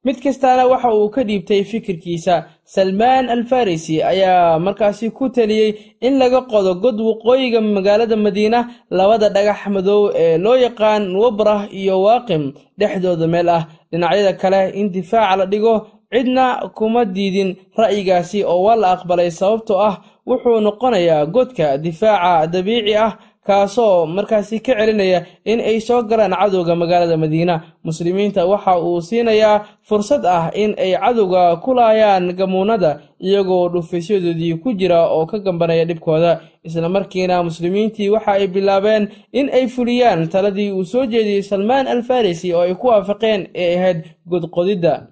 Mid 0.06 0.16
kastaana 0.24 0.64
waxa 0.68 0.94
uu 0.96 1.10
ka 1.10 1.24
dhiibtay 1.28 1.64
fikirkiisa 1.64 2.46
salmaan 2.64 3.30
alfarisi 3.30 4.00
ayaa 4.04 4.60
markaasi 4.60 5.12
ku 5.12 5.28
taliyey 5.30 5.76
in 6.02 6.14
laga 6.22 6.42
qodo 6.48 6.76
god 6.80 6.98
waqooyiga 7.02 7.60
magaalada 7.62 8.16
madiina 8.16 8.60
labada 8.90 9.28
dhagax 9.30 9.68
madow 9.68 10.02
ee 10.16 10.38
loo 10.38 10.56
yaqaan 10.56 11.04
wabrah 11.16 11.68
iyo 11.74 12.02
waaqim 12.06 12.54
dhexdooda 12.80 13.28
meel 13.28 13.50
ah. 13.50 13.68
Dhinacyada 13.92 14.34
kale 14.40 14.70
in 14.80 14.88
difaaca 14.92 15.36
la 15.36 15.46
dhigo 15.46 15.88
cidna 16.14 16.70
kuma 16.78 17.06
diidin 17.06 17.56
ra'yigaasi 17.78 18.44
oo 18.48 18.64
waa 18.64 18.76
la 18.80 18.88
aqbalay 18.96 19.32
sababtoo 19.32 19.80
ah 19.90 19.96
wuxuu 20.28 20.60
noqonayaa 20.62 21.26
godka 21.26 21.78
difaaca 21.78 22.48
dabiici 22.48 22.96
ah 22.96 23.18
kaasoo 23.46 24.06
markaasi 24.06 24.60
ka 24.60 24.74
celinaya 24.76 25.26
in 25.46 25.60
ay 25.60 25.80
soo 25.80 26.04
galaan 26.04 26.32
cadowga 26.36 26.76
magaalada 26.76 27.18
madiina. 27.18 27.62
Muslimiinta 27.84 28.46
waxa 28.46 28.80
uu 28.80 29.02
siinayaa 29.02 29.66
fursad 29.84 30.26
ah 30.26 30.52
in 30.54 30.76
ay 30.78 30.94
cadowga 30.98 31.56
ku 31.64 31.74
laayaan 31.74 32.34
gamuunada 32.36 33.00
iyagoo 33.20 33.70
dhufaysyadoodii 33.70 34.56
ku 34.64 34.74
jira 34.74 35.08
oo 35.10 35.26
ka 35.26 35.40
gambanaya 35.40 35.86
dhibkooda. 35.86 36.42
Isla 36.64 36.90
markiina 36.90 37.44
muslimiintii 37.44 38.10
waxa 38.10 38.32
ay 38.32 38.48
bilaabeen 38.48 39.08
in 39.32 39.50
ay 39.50 39.68
fuliyaan 39.68 40.30
taladii 40.30 40.72
uu 40.72 40.86
soo 40.86 41.06
jeediyey 41.06 41.42
salmaan 41.44 41.88
al 41.88 42.04
farisi 42.04 42.54
oo 42.54 42.62
ay 42.62 42.76
ku 42.76 42.88
waafaqeen 42.88 43.48
ee 43.56 43.78
ahayd 43.80 44.04
godqodidda 44.30 45.08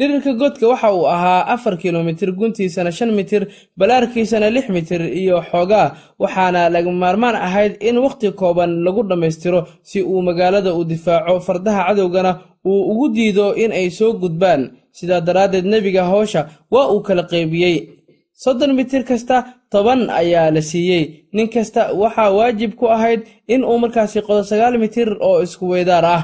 dhirirka 0.00 0.32
godka 0.40 0.64
waxa 0.72 0.88
uu 0.96 1.06
ahaa 1.14 1.44
afar 1.54 1.74
kilomitir 1.82 2.30
guntiisana 2.40 2.90
shan 2.98 3.10
mitir 3.18 3.42
balaarkiisana 3.78 4.48
lix 4.56 4.66
mitir 4.76 5.00
iyo 5.22 5.36
xoogaa. 5.50 5.86
Waxaana 6.22 6.60
laga 6.74 6.90
maarmaan 7.02 7.36
ahayd 7.46 7.72
in 7.88 7.96
wakhti 8.04 8.26
kooban 8.40 8.70
lagu 8.84 9.02
dhammaystiro 9.08 9.60
si 9.90 9.98
uu 10.10 10.20
magaalada 10.28 10.70
u 10.78 10.82
difaaco 10.90 11.40
fardaha 11.46 11.80
cadowgana 11.88 12.32
uu 12.70 12.80
ugu 12.90 13.06
diido 13.16 13.46
in 13.62 13.70
ay 13.72 13.88
soo 13.98 14.12
gudbaan. 14.22 14.62
Sidaa 14.98 15.20
daraaddeed 15.26 15.66
nebiga 15.72 16.02
howsha 16.12 16.40
waa 16.72 16.86
uu 16.92 17.00
kala 17.06 17.22
qeybiyey 17.30 17.76
soddon 18.42 18.72
mitir 18.78 19.02
kasta 19.10 19.36
toban 19.72 20.00
ayaa 20.20 20.50
la 20.54 20.62
siiyey. 20.70 21.04
Nin 21.34 21.48
kasta 21.54 21.82
waxaa 22.00 22.30
waajib 22.38 22.72
ku 22.78 22.86
ahayd 22.96 23.20
in 23.54 23.60
uu 23.64 23.78
markaasi 23.82 24.18
qodo 24.26 24.42
sagaal 24.50 24.74
mitir 24.82 25.08
oo 25.28 25.42
isku 25.46 25.64
weydaar 25.72 26.04
ah 26.16 26.22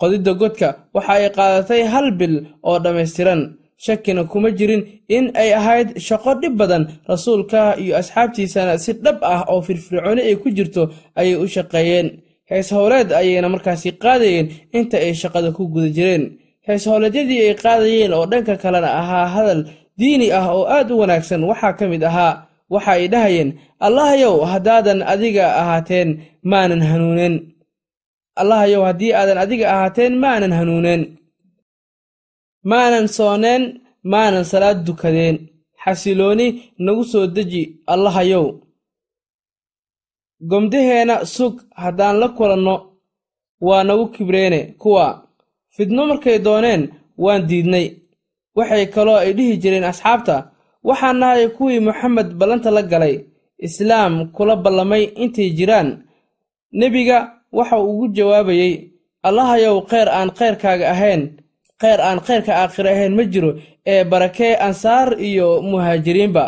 qodidda 0.00 0.32
godka 0.40 0.68
waxa 0.94 1.12
ay 1.18 1.26
qaadatay 1.36 1.82
hal 1.92 2.06
bil 2.18 2.34
oo 2.68 2.76
dhammaystiran 2.84 3.40
shakina 3.84 4.22
kuma 4.32 4.48
jirin 4.58 4.82
in 5.16 5.24
ay 5.42 5.50
ahayd 5.60 5.88
shaqo 6.06 6.30
dhib 6.40 6.54
badan. 6.60 6.82
Rasuulka 7.10 7.60
iyo 7.82 7.92
asxaabtiisana 8.00 8.74
si 8.84 8.92
dhab 9.04 9.18
ah 9.22 9.40
oo 9.52 9.60
firfircooni 9.66 10.22
ay 10.28 10.36
ku 10.42 10.48
jirto 10.56 10.82
ayay 11.20 11.36
u 11.44 11.46
shaqeeyeen. 11.54 12.08
Hees 12.50 12.68
howleed 12.76 13.08
ayayna 13.20 13.48
markaasi 13.54 13.88
qaadayeen 14.02 14.46
inta 14.78 14.96
ay 15.06 15.12
shaqada 15.22 15.48
ku 15.56 15.62
guda 15.72 15.88
jireen. 15.96 16.22
Hees 16.66 16.82
howleedyadii 16.88 17.40
ay 17.48 17.54
qaadayeen 17.64 18.12
oo 18.16 18.24
dhanka 18.32 18.54
kalena 18.62 18.88
ahaa 19.00 19.26
hadal 19.34 19.60
diini 19.98 20.26
ah 20.38 20.46
oo 20.56 20.64
aad 20.76 20.88
u 20.92 20.98
wanaagsan 21.02 21.40
waxaa 21.50 21.72
ka 21.78 21.84
mid 21.92 22.02
ahaa 22.10 22.32
waxa 22.74 22.92
ay 22.98 23.06
dhahayeen 23.12 23.50
allahayow 23.86 24.36
haddaadan 24.52 24.98
adiga 25.12 25.44
ahaateen 25.60 26.08
maanan 26.50 26.82
hanuunen 26.90 27.34
allahayow 28.40 28.82
haddii 28.88 29.12
aadan 29.18 29.38
adiga 29.44 29.66
ahaateen 29.74 30.12
maanan 30.22 30.52
hanuuneen 30.58 31.02
maanan 32.70 33.06
sooneen 33.16 33.62
maanan 34.12 34.44
salaad 34.52 34.78
dukadeen. 34.86 35.36
Xasilooni 35.84 36.46
nagu 36.84 37.04
soo 37.10 37.26
deji 37.36 37.62
allahayow 37.92 38.46
gomdaheenna 40.50 41.16
sug 41.34 41.54
haddaan 41.82 42.16
la 42.22 42.28
kulanno 42.36 42.74
waa 43.66 43.84
nagu 43.88 44.06
kibreene. 44.14 44.60
Kuwa 44.80 45.06
fidno 45.74 46.02
markay 46.06 46.38
dooneen 46.46 46.82
waan 47.24 47.42
diidnay. 47.48 47.86
Waxay 48.56 48.86
kaloo 48.94 49.16
ay 49.22 49.32
dhihi 49.36 49.56
jireen 49.62 49.84
asxaabta 49.90 50.36
waxaan 50.88 51.16
nahay 51.20 51.48
kuwii 51.56 51.80
moxamed 51.86 52.28
ballanta 52.38 52.70
la 52.76 52.82
galay. 52.82 53.14
Islaam 53.66 54.14
kula 54.34 54.54
ballamay 54.56 55.04
intay 55.22 55.50
jiraan. 55.58 55.88
Nebiga 56.78 57.18
waxa 57.58 57.76
uu 57.80 57.90
ugu 57.92 58.06
jawaabayey 58.16 58.72
allahayow 59.28 59.76
kheyr 59.90 60.08
aan 60.18 60.30
khayrkaaga 60.38 60.86
ahayn 60.94 61.22
kheyr 61.82 62.00
aan 62.08 62.18
khayrka 62.26 62.52
aakhire 62.62 62.90
ahayn 62.96 63.12
ma 63.18 63.24
jiro 63.32 63.50
ee 63.92 64.04
barakee 64.12 64.54
ansaar 64.66 65.08
iyo 65.28 65.48
muhaajiriinba. 65.70 66.44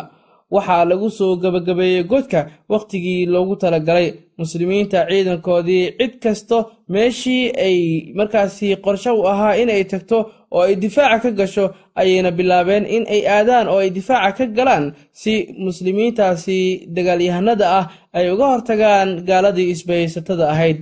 Waxaa 0.55 0.85
lagu 0.89 1.09
soo 1.17 1.35
gebagabeeyey 1.41 2.03
godka 2.11 2.39
wakhtigii 2.71 3.25
loogu 3.33 3.55
talagalay. 3.61 4.07
Muslimiinta 4.41 4.99
ciidankoodii 5.09 5.85
cid 5.99 6.13
kasto 6.23 6.57
meeshii 6.93 7.43
ay 7.65 7.77
markaasi 8.17 8.67
qorsho 8.85 9.11
u 9.19 9.27
ahaa 9.31 9.53
inay 9.61 9.83
tagto 9.91 10.17
oo 10.55 10.61
ay 10.67 10.75
difaaca 10.83 11.19
ka 11.23 11.31
gasho 11.39 11.65
ayayna 11.99 12.31
bilaabeen 12.37 12.85
in 12.95 13.03
ay 13.13 13.21
aadaan 13.35 13.67
oo 13.67 13.79
ay 13.83 13.89
difaaca 13.97 14.37
ka 14.37 14.45
galaan 14.57 14.85
si 15.21 15.33
muslimiintaasi 15.65 16.59
dagaalyahanada 16.95 17.65
ah 17.79 17.85
ay 18.17 18.25
uga 18.33 18.45
hortagaan 18.53 19.09
gaaladii 19.29 19.69
isbahaysatada 19.75 20.45
ahayd 20.53 20.77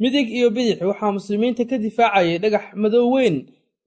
midig 0.00 0.28
iyo 0.38 0.48
bidix. 0.50 0.78
Waxaa 0.90 1.12
muslimiinta 1.16 1.64
ka 1.70 1.76
difaacayay 1.78 2.38
dhagax 2.42 2.64
madow 2.82 3.04
weyn 3.14 3.36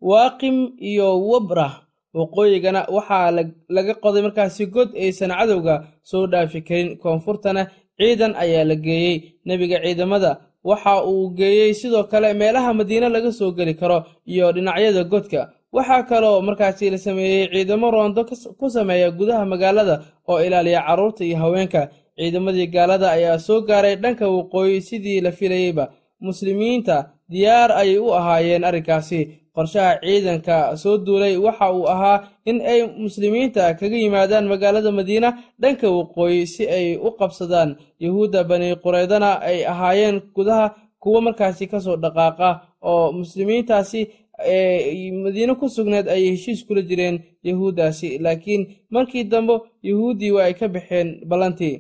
waaqim 0.02 0.56
iyo 0.90 1.08
wabrah 1.30 1.74
waqooyigana. 2.14 2.82
Waxaa 2.96 3.32
laga 3.76 3.94
qoday 4.04 4.22
markaasi 4.26 4.66
god 4.76 4.90
aysan 4.96 5.32
cadowga 5.40 5.76
soo 6.04 6.28
dhaafi 6.32 6.62
karin 6.68 6.90
koonfurtana 7.02 7.68
ciidan 8.00 8.34
ayaa 8.44 8.64
la 8.70 8.76
geeyey 8.76 9.16
nebiga 9.46 9.78
ciidamada. 9.84 10.32
Waxa 10.64 11.04
uu 11.06 11.30
geeyey 11.40 11.74
sidoo 11.74 12.04
kale 12.12 12.34
meelaha 12.34 12.74
madiine 12.74 13.10
laga 13.10 13.32
soo 13.32 13.52
geli 13.52 13.74
karo 13.76 13.98
iyo 14.28 14.52
dhinacyada 14.56 15.04
godka. 15.04 15.42
Waxaa 15.74 16.04
kaloo 16.10 16.42
markaasi 16.42 16.90
la 16.94 16.98
sameeyey 16.98 17.48
ciidamo 17.54 17.92
roondo 17.92 18.22
ku 18.60 18.70
sameeya 18.70 19.10
gudaha 19.12 19.46
magaalada 19.46 19.96
oo 20.30 20.40
ilaaliya 20.46 20.82
carruurta 20.88 21.26
iyo 21.26 21.38
haweenka. 21.38 21.90
Ciidamadii 22.18 22.68
gaalada 22.68 23.12
ayaa 23.12 23.40
soo 23.40 23.62
gaaray 23.68 23.96
dhanka 23.96 24.30
waqooyi 24.30 24.82
sidii 24.82 25.22
la 25.22 25.32
filayeyba 25.32 25.90
muslimiinta 26.28 26.98
diyaar 27.32 27.72
ayay 27.82 27.98
u 28.00 28.10
ahaayeen 28.20 28.64
arrinkaasi. 28.64 29.22
Qorshaha 29.56 30.00
ciidanka 30.02 30.56
soo 30.82 30.98
duulay 31.06 31.38
waxa 31.38 31.68
uu 31.78 31.86
ahaa 31.94 32.18
in 32.50 32.58
ay 32.72 32.80
muslimiinta 33.06 33.74
kaga 33.80 33.98
yimaadaan 34.04 34.46
magaalada 34.52 34.92
madiina 34.92 35.30
dhanka 35.62 35.88
waqooyi 35.98 36.48
si 36.54 36.64
ay 36.78 36.88
u 36.98 37.10
qabsadaan. 37.20 37.70
Yahuudda 38.06 38.44
bani 38.50 38.70
qureydana 38.84 39.30
ay 39.50 39.60
ahaayeen 39.72 40.22
gudaha 40.36 40.68
kuwo 41.00 41.22
markaasi 41.22 41.68
ka 41.72 41.78
soo 41.86 41.96
dhaqaaqa 42.04 42.50
oo 42.82 43.12
muslimiintaasi 43.12 44.02
ee 44.46 45.12
madiine 45.24 45.54
ku 45.56 45.70
sugneed 45.70 46.08
ayay 46.10 46.32
heshiis 46.34 46.66
kula 46.68 46.82
jireen 46.82 47.16
yahuuddaasi. 47.44 48.18
Laakiin 48.26 48.62
markii 48.90 49.24
dambe 49.24 49.56
yahuuddii 49.90 50.32
waa 50.36 50.44
ay 50.50 50.54
ka 50.54 50.68
baxeen 50.68 51.08
ballantii 51.30 51.80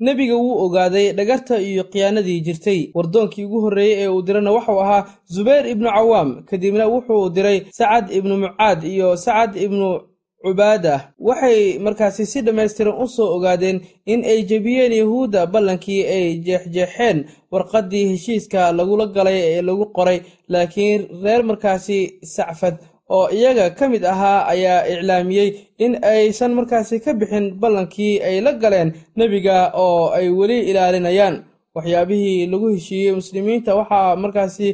nebiga 0.00 0.36
wuu 0.36 0.58
ogaaday 0.64 1.12
dhagarta 1.12 1.60
iyo 1.60 1.84
khiyaanadii 1.84 2.40
jirtay. 2.40 2.80
Wardoonkii 2.94 3.44
ugu 3.44 3.60
horreeyey 3.60 4.02
ee 4.04 4.08
uu 4.08 4.22
dirana 4.22 4.50
wuxuu 4.52 4.80
ahaa 4.80 5.06
zubayr 5.34 5.66
ibnu 5.68 5.88
cawaam 5.90 6.42
kadibna 6.44 6.86
wuxuu 6.88 7.30
diray 7.30 7.58
sacad 7.70 8.10
ibnu 8.18 8.36
mucaad 8.38 8.84
iyo 8.84 9.16
sacad 9.16 9.56
ibnu 9.56 10.00
cubaada. 10.44 11.12
Waxay 11.18 11.78
markaasi 11.78 12.26
si 12.26 12.40
dhammaystiran 12.42 12.94
u 13.02 13.06
soo 13.08 13.36
ogaadeen 13.36 13.80
in 14.06 14.24
ay 14.24 14.42
jebiyeen 14.42 14.92
yahuudda 14.92 15.46
ballankii 15.46 16.02
ay 16.06 16.26
jeexjeexeen 16.46 17.24
warqaddii 17.52 18.06
heshiiska 18.12 18.72
lagula 18.72 19.06
galay 19.06 19.38
ee 19.42 19.62
lagu 19.62 19.86
qoray 19.96 20.20
laakiin 20.48 21.00
reer 21.22 21.42
markaasi 21.44 21.98
sacfad 22.24 22.76
oo 23.16 23.26
iyaga 23.36 23.70
ka 23.78 23.84
mid 23.92 24.04
ahaa 24.12 24.46
ayaa 24.52 24.86
iclaamiyey 24.92 25.48
in 25.84 25.92
aysan 26.12 26.52
markaasi 26.58 26.96
ka 27.04 27.12
bixin 27.20 27.46
ballankii 27.60 28.14
ay 28.28 28.36
la 28.46 28.52
galeen 28.62 28.90
nebiga 29.16 29.56
oo 29.84 30.10
ay 30.18 30.28
weli 30.38 30.58
ilaalinayaan. 30.70 31.36
Waxyaabihii 31.74 32.46
lagu 32.52 32.66
heshiiyey 32.74 33.12
muslimiinta 33.20 33.70
waxaa 33.78 34.16
markaasi 34.22 34.68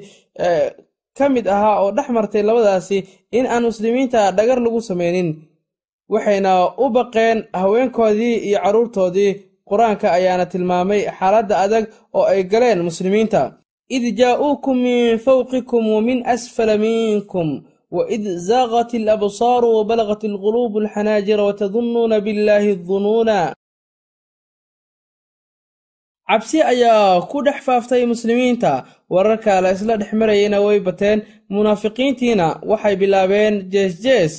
ka 1.19 1.29
mid 1.35 1.47
ahaa 1.55 1.81
oo 1.83 1.91
dhex 1.97 2.09
martay 2.17 2.43
labadaasi 2.49 2.99
in 3.39 3.47
aan 3.47 3.65
muslimiinta 3.71 4.21
dhagar 4.37 4.59
lagu 4.65 4.81
samaynin 4.89 5.29
waxayna 6.13 6.53
u 6.85 6.87
baqeen 6.97 7.39
haweenkoodii 7.61 8.35
iyo 8.49 8.59
carruurtoodii 8.65 9.33
qur'aanka 9.71 10.07
ayaana 10.19 10.47
tilmaamay 10.53 11.01
xaaladda 11.19 11.55
adag 11.65 11.85
oo 12.17 12.25
ay 12.33 12.43
galeen 12.53 12.81
muslimiinta. 12.89 13.41
Id 13.97 14.05
jaa'uukum 14.19 14.77
min 14.87 15.19
fawqikum 15.27 15.83
wa 15.95 16.01
min 16.09 16.19
asfala 16.35 16.75
minkum 16.79 17.49
waid 17.91 18.25
zaaqat 18.49 18.91
alabsaaru 18.95 19.69
wabalagat 19.79 20.23
alquluubu 20.25 20.79
alxanaajira 20.85 21.43
watadunnuuna 21.49 22.21
biاllaahi 22.25 22.77
dunuuna 22.89 23.55
cabsi 26.29 26.59
ayaa 26.63 27.21
ku 27.31 27.39
dhex 27.47 27.59
faaftay 27.67 28.03
muslimiinta 28.07 28.73
wararka 29.11 29.61
la 29.61 29.71
isla 29.77 29.97
dhex 29.97 30.13
marayeyna 30.13 30.59
way 30.67 30.81
bateen. 30.81 31.23
Munaafiqiintiina 31.51 32.47
waxay 32.71 32.97
bilaabeen 33.01 33.55
jees-jees 33.73 34.35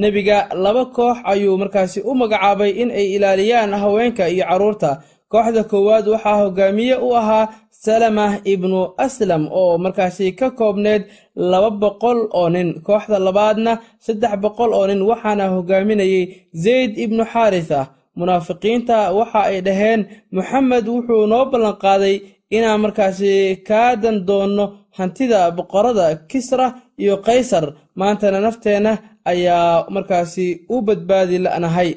nebiga 0.00 0.48
laba 0.64 0.84
koox 0.96 1.18
ayuu 1.32 1.58
markaasi 1.60 2.00
u 2.00 2.12
magacaabay 2.20 2.70
in 2.82 2.90
ay 2.90 3.06
ilaaliyaan 3.16 3.72
haweenka 3.82 4.24
iyo 4.28 4.44
carruurta 4.48 4.90
kooxda 5.32 5.64
koowaad 5.70 6.06
waxaa 6.08 6.36
hogaamiye 6.42 6.96
u 6.96 7.12
ahaa 7.20 7.48
salamah 7.84 8.32
ibnu 8.52 8.80
aslam 9.06 9.42
oo 9.60 9.72
markaasi 9.84 10.26
ka 10.38 10.48
koobneed 10.58 11.02
laba 11.50 11.70
boqol 11.82 12.18
oo 12.38 12.48
nin 12.54 12.68
kooxda 12.86 13.18
labaadna 13.26 13.72
saddex 14.04 14.34
boqol 14.44 14.70
oo 14.78 14.86
nin 14.90 15.00
waxaana 15.10 15.44
hogaaminayey 15.54 16.22
zayd 16.64 16.90
ibnu 17.04 17.22
xaaritha 17.32 17.80
munaafiqiinta 18.18 18.96
waxa 19.18 19.40
ay 19.50 19.58
dhaheen 19.66 20.00
moxamed 20.36 20.84
wuxuu 20.94 21.24
noo 21.32 21.44
ballanqaaday 21.52 22.16
inaan 22.56 22.80
markaasi 22.84 23.32
kaadan 23.68 24.16
doonno 24.28 24.64
hantida 24.98 25.40
boqorada 25.58 26.06
kisra 26.30 26.66
iyo 27.02 27.14
kaysar 27.26 27.64
maantana 28.00 28.38
nafteenna 28.46 28.92
ayaa 29.32 29.70
markaasi 29.94 30.46
u 30.74 30.76
badbaadi 30.86 31.36
la'nahay 31.44 31.90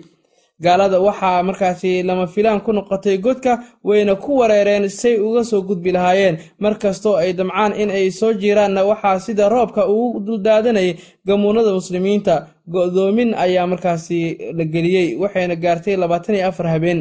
gaalada 0.62 1.00
waxaa 1.00 1.44
markaasi 1.44 2.04
lama 2.04 2.28
filaan 2.28 2.62
ku 2.62 2.72
noqotay 2.74 3.18
godka 3.18 3.64
wayna 3.84 4.16
ku 4.16 4.38
wareereen 4.40 4.90
say 4.90 5.16
uga 5.20 5.44
soo 5.44 5.62
gudbi 5.62 5.92
lahaayeen. 5.92 6.38
Mar 6.60 6.74
kastoo 6.78 7.16
ay 7.18 7.34
damcaan 7.34 7.74
in 7.82 7.90
ay 7.90 8.12
soo 8.12 8.34
jiiraanna 8.34 8.84
waxaa 8.86 9.20
sida 9.20 9.50
roobka 9.50 9.88
ugu 9.88 10.20
duldaadanayay 10.26 10.96
gamuunada 11.28 11.72
muslimiinta. 11.74 12.48
Go'doomin 12.70 13.34
ayaa 13.34 13.68
markaasi 13.68 14.38
la 14.58 14.64
geliyey 14.66 15.16
waxayna 15.22 15.56
gaartay 15.56 15.96
labaatan 15.98 16.36
iyo 16.36 16.48
afar 16.48 16.68
habeen 16.68 17.00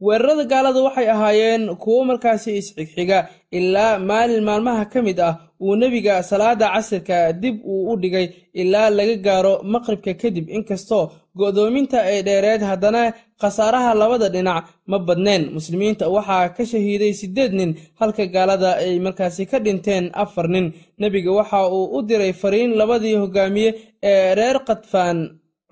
weerarada 0.00 0.44
gaalada 0.44 0.80
waxay 0.86 1.08
ahaayeen 1.14 1.62
kuwo 1.82 2.04
markaasi 2.04 2.50
isxigxiga 2.60 3.18
ilaa 3.58 3.98
maalin 3.98 4.44
maalmaha 4.48 4.84
ka 4.92 5.02
mid 5.02 5.18
ah 5.20 5.34
uu 5.60 5.76
nebiga 5.76 6.22
salaada 6.22 6.68
casirka 6.74 7.32
dib 7.32 7.56
uu 7.64 7.92
u 7.92 7.96
dhigay 8.02 8.26
ilaa 8.60 8.90
laga 8.90 9.16
gaaro 9.26 9.54
maqribka 9.72 10.12
kadib. 10.22 10.46
Inkastoo 10.56 11.04
go'doominta 11.38 11.98
ay 12.10 12.20
dheereed 12.26 12.62
haddana 12.70 13.02
khasaaraha 13.40 13.94
labada 14.00 14.28
dhinac 14.34 14.64
ma 14.90 14.98
badneen. 15.06 15.42
Muslimiinta 15.56 16.04
waxaa 16.16 16.48
ka 16.56 16.62
shahiiday 16.70 17.12
siddeed 17.20 17.52
nin 17.58 17.70
halka 18.00 18.24
gaalada 18.34 18.70
ay 18.84 18.98
markaasi 19.06 19.42
ka 19.50 19.58
dhinteen 19.64 20.04
afar 20.22 20.46
nin. 20.54 20.66
Nebiga 21.00 21.32
waxa 21.38 21.58
uu 21.76 21.84
u 21.96 22.02
diray 22.08 22.32
fariin 22.40 22.70
labadii 22.80 23.16
hogaamiye 23.22 23.70
ee 24.10 24.34
reer 24.38 24.58
kadfaan 24.68 25.18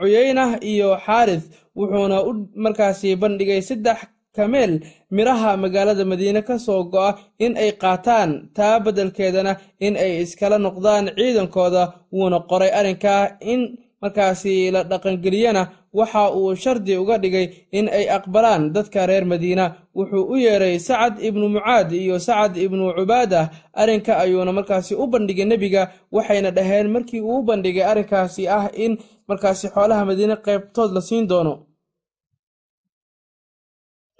cuyeynah 0.01 0.51
iyo 0.71 0.89
xaaris 1.07 1.45
wuxuuna 1.77 2.19
u 2.29 2.33
markaasi 2.65 3.09
bandhigay 3.23 3.61
saddex 3.69 3.99
kameel 4.37 4.73
miraha 5.11 5.57
magaalada 5.57 6.05
madiine 6.05 6.43
ka 6.49 6.59
soo 6.59 6.85
go'a 6.93 7.11
in 7.39 7.57
ay 7.57 7.71
qaataan 7.83 8.31
taa 8.57 8.81
beddelkeedana 8.85 9.53
in 9.87 9.97
ay 9.97 10.23
iskala 10.23 10.59
noqdaan 10.59 11.05
ciidankooda 11.17 11.83
wuuna 12.13 12.39
qoray 12.51 12.71
arrinkaa 12.79 13.23
in 13.53 13.61
markaasi 14.03 14.71
la 14.75 14.83
dhaqangeliyana 14.91 15.63
waxa 15.99 16.31
uu 16.39 16.55
shardi 16.63 16.97
uga 17.03 17.17
dhigay 17.23 17.47
in 17.79 17.87
ay 17.89 18.05
aqbalaan 18.17 18.73
dadka 18.75 19.07
reer 19.07 19.25
madiina. 19.25 19.67
Wuxuu 19.97 20.25
u 20.33 20.37
yeeray 20.37 20.79
sacad 20.79 21.15
ibnu 21.29 21.49
mucaad 21.49 21.93
iyo 21.93 22.19
sacad 22.19 22.57
ibnu 22.57 22.93
cubaadah 22.99 23.49
arrinka 23.73 24.19
ayuuna 24.19 24.53
markaasi 24.53 24.95
u 24.95 25.07
bandhigay 25.07 25.45
nebiga 25.47 25.83
waxayna 26.13 26.51
dhaheen 26.51 26.89
markii 26.91 27.21
uu 27.21 27.39
u 27.39 27.43
bandhigay 27.49 27.85
arrinkaasi 27.91 28.49
ah 28.49 28.67
in 28.85 28.99
markaasi 29.29 29.69
xoolaha 29.75 30.05
madiine 30.05 30.37
qaybtood 30.47 30.91
la 30.97 31.01
siin 31.01 31.27
doono 31.31 31.55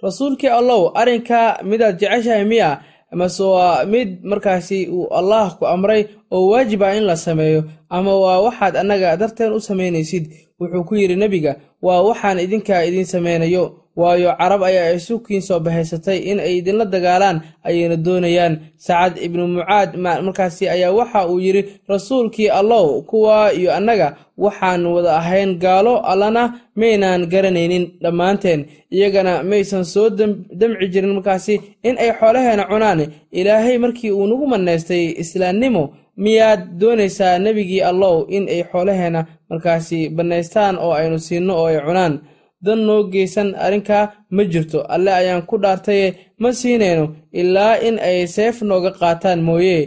rasuulkii 0.03 0.47
allow 0.59 0.91
arrinka 0.95 1.59
midaad 1.63 1.99
jeceshahay 1.99 2.45
miya 2.45 2.81
amase 3.11 3.43
waa 3.43 3.85
mid 3.85 4.09
markaasi 4.23 4.87
uu 4.91 5.07
allaah 5.19 5.55
ku 5.57 5.63
amray 5.67 6.05
oo 6.31 6.47
waajib 6.51 6.83
ah 6.83 6.95
in 6.97 7.03
la 7.03 7.15
sameeyo 7.15 7.63
ama 7.89 8.15
waa 8.23 8.39
waxaad 8.45 8.75
annaga 8.77 9.17
darteen 9.17 9.53
u 9.53 9.59
samaynaysid 9.59 10.23
wuxuu 10.59 10.83
ku 10.83 10.95
yidhi 10.95 11.15
nebiga 11.15 11.55
waa 11.81 12.01
waxaan 12.01 12.39
idinkaa 12.39 12.83
idiin 12.87 13.05
samaynayo 13.05 13.63
waayo 13.95 14.35
carab 14.39 14.63
ayaa 14.63 14.91
isukiin 14.97 15.41
soo 15.41 15.59
bahaysatay 15.59 16.17
in 16.31 16.39
ay 16.39 16.57
idinla 16.59 16.85
dagaalaan 16.85 17.41
ayayna 17.63 17.95
doonayaan. 18.05 18.53
Sacad 18.77 19.17
ibnu 19.25 19.47
mucaad 19.47 19.95
markaasi 19.97 20.69
ayaa 20.69 20.91
waxa 20.91 21.27
uu 21.27 21.39
yidhi 21.39 21.63
rasuulkii 21.87 22.49
allow 22.49 23.01
kuwa 23.01 23.53
iyo 23.53 23.71
annaga 23.73 24.15
waxaan 24.37 24.85
wada 24.85 25.15
ahayn 25.17 25.55
gaalo 25.59 25.99
allana 26.03 26.59
maynaan 26.75 27.25
garanaynin 27.31 27.91
dhammaanteen. 28.03 28.65
Iyagana 28.91 29.43
maysan 29.43 29.83
soo 29.85 30.09
damci 30.09 30.87
jirin 30.91 31.13
markaasi 31.15 31.61
in 31.83 31.95
ay 31.97 32.11
xoolaheena 32.19 32.65
cunaan. 32.67 33.07
Ilaahay 33.31 33.77
markii 33.77 34.11
uu 34.11 34.27
nagu 34.27 34.47
mannaystay 34.47 35.15
islaamnimo 35.23 35.93
miyaad 36.17 36.61
doonaysaa 36.79 37.39
nebigii 37.39 37.81
allow 37.81 38.25
in 38.29 38.47
ay 38.49 38.63
xoolaheena 38.71 39.25
markaasi 39.49 40.09
bannaystaan 40.09 40.75
oo 40.77 40.91
aynu 40.93 41.19
siinno 41.19 41.53
oo 41.59 41.65
ay 41.67 41.79
cunaan 41.87 42.19
dan 42.65 42.79
noo 42.87 43.01
geysan 43.13 43.49
arrinkaa 43.65 44.03
ma 44.35 44.43
jirto. 44.51 44.79
Alle 44.93 45.11
ayaan 45.19 45.43
ku 45.49 45.55
dhaartaye 45.63 46.07
ma 46.41 46.49
siinayno 46.59 47.05
ilaa 47.41 47.73
in 47.87 47.95
ay 48.07 48.17
seef 48.35 48.55
nooga 48.69 48.91
qaataan 48.99 49.39
mooye. 49.47 49.77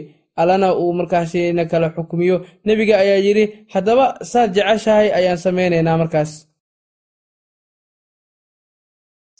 Allana 0.41 0.67
uu 0.81 0.91
markaasi 0.99 1.41
na 1.57 1.63
kala 1.71 1.87
xukumiyo. 1.95 2.37
Nebiga 2.65 2.95
ayaa 3.03 3.19
yidhi 3.27 3.45
haddaba 3.73 4.05
saad 4.31 4.49
jeceshahay 4.55 5.07
ayaan 5.17 5.39
samaynaynaa 5.45 5.97
markaas. 6.01 6.31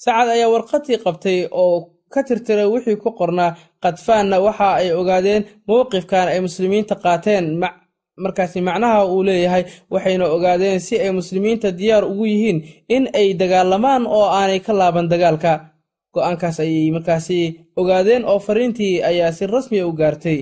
Sacad 0.03 0.27
ayaa 0.35 0.49
warqadii 0.55 0.97
qabtay 1.05 1.37
oo 1.61 1.75
ka 2.13 2.19
tirtiray 2.27 2.67
wixii 2.73 2.97
ku 3.03 3.09
qornaa. 3.19 3.51
Kadfaanna 3.83 4.37
waxa 4.45 4.67
ay 4.81 4.89
ogaadeen 4.99 5.43
mowqifkan 5.67 6.27
ay 6.33 6.39
muslimiinta 6.47 6.95
qaateen 7.03 7.45
markaasi 8.23 8.59
macnaha 8.67 9.05
uu 9.13 9.23
leeyahay 9.27 9.63
waxayna 9.93 10.25
ogaadeen 10.35 10.79
si 10.79 10.95
ay 11.03 11.11
muslimiinta 11.19 11.71
diyaar 11.79 12.03
ugu 12.11 12.25
yihiin 12.31 12.57
in 12.95 13.03
ay 13.19 13.27
dagaalamaan 13.41 14.03
oo 14.07 14.25
aanay 14.37 14.59
ka 14.65 14.73
laaban 14.79 15.07
dagaalka. 15.11 15.53
Go'aankaas 16.13 16.57
ayay 16.59 16.91
markaasi 16.95 17.39
ogaadeen 17.79 18.23
oo 18.31 18.39
fariintii 18.39 19.03
ayaa 19.09 19.31
si 19.37 19.43
rasmiya 19.47 19.87
u 19.87 19.93
gaartay 19.99 20.39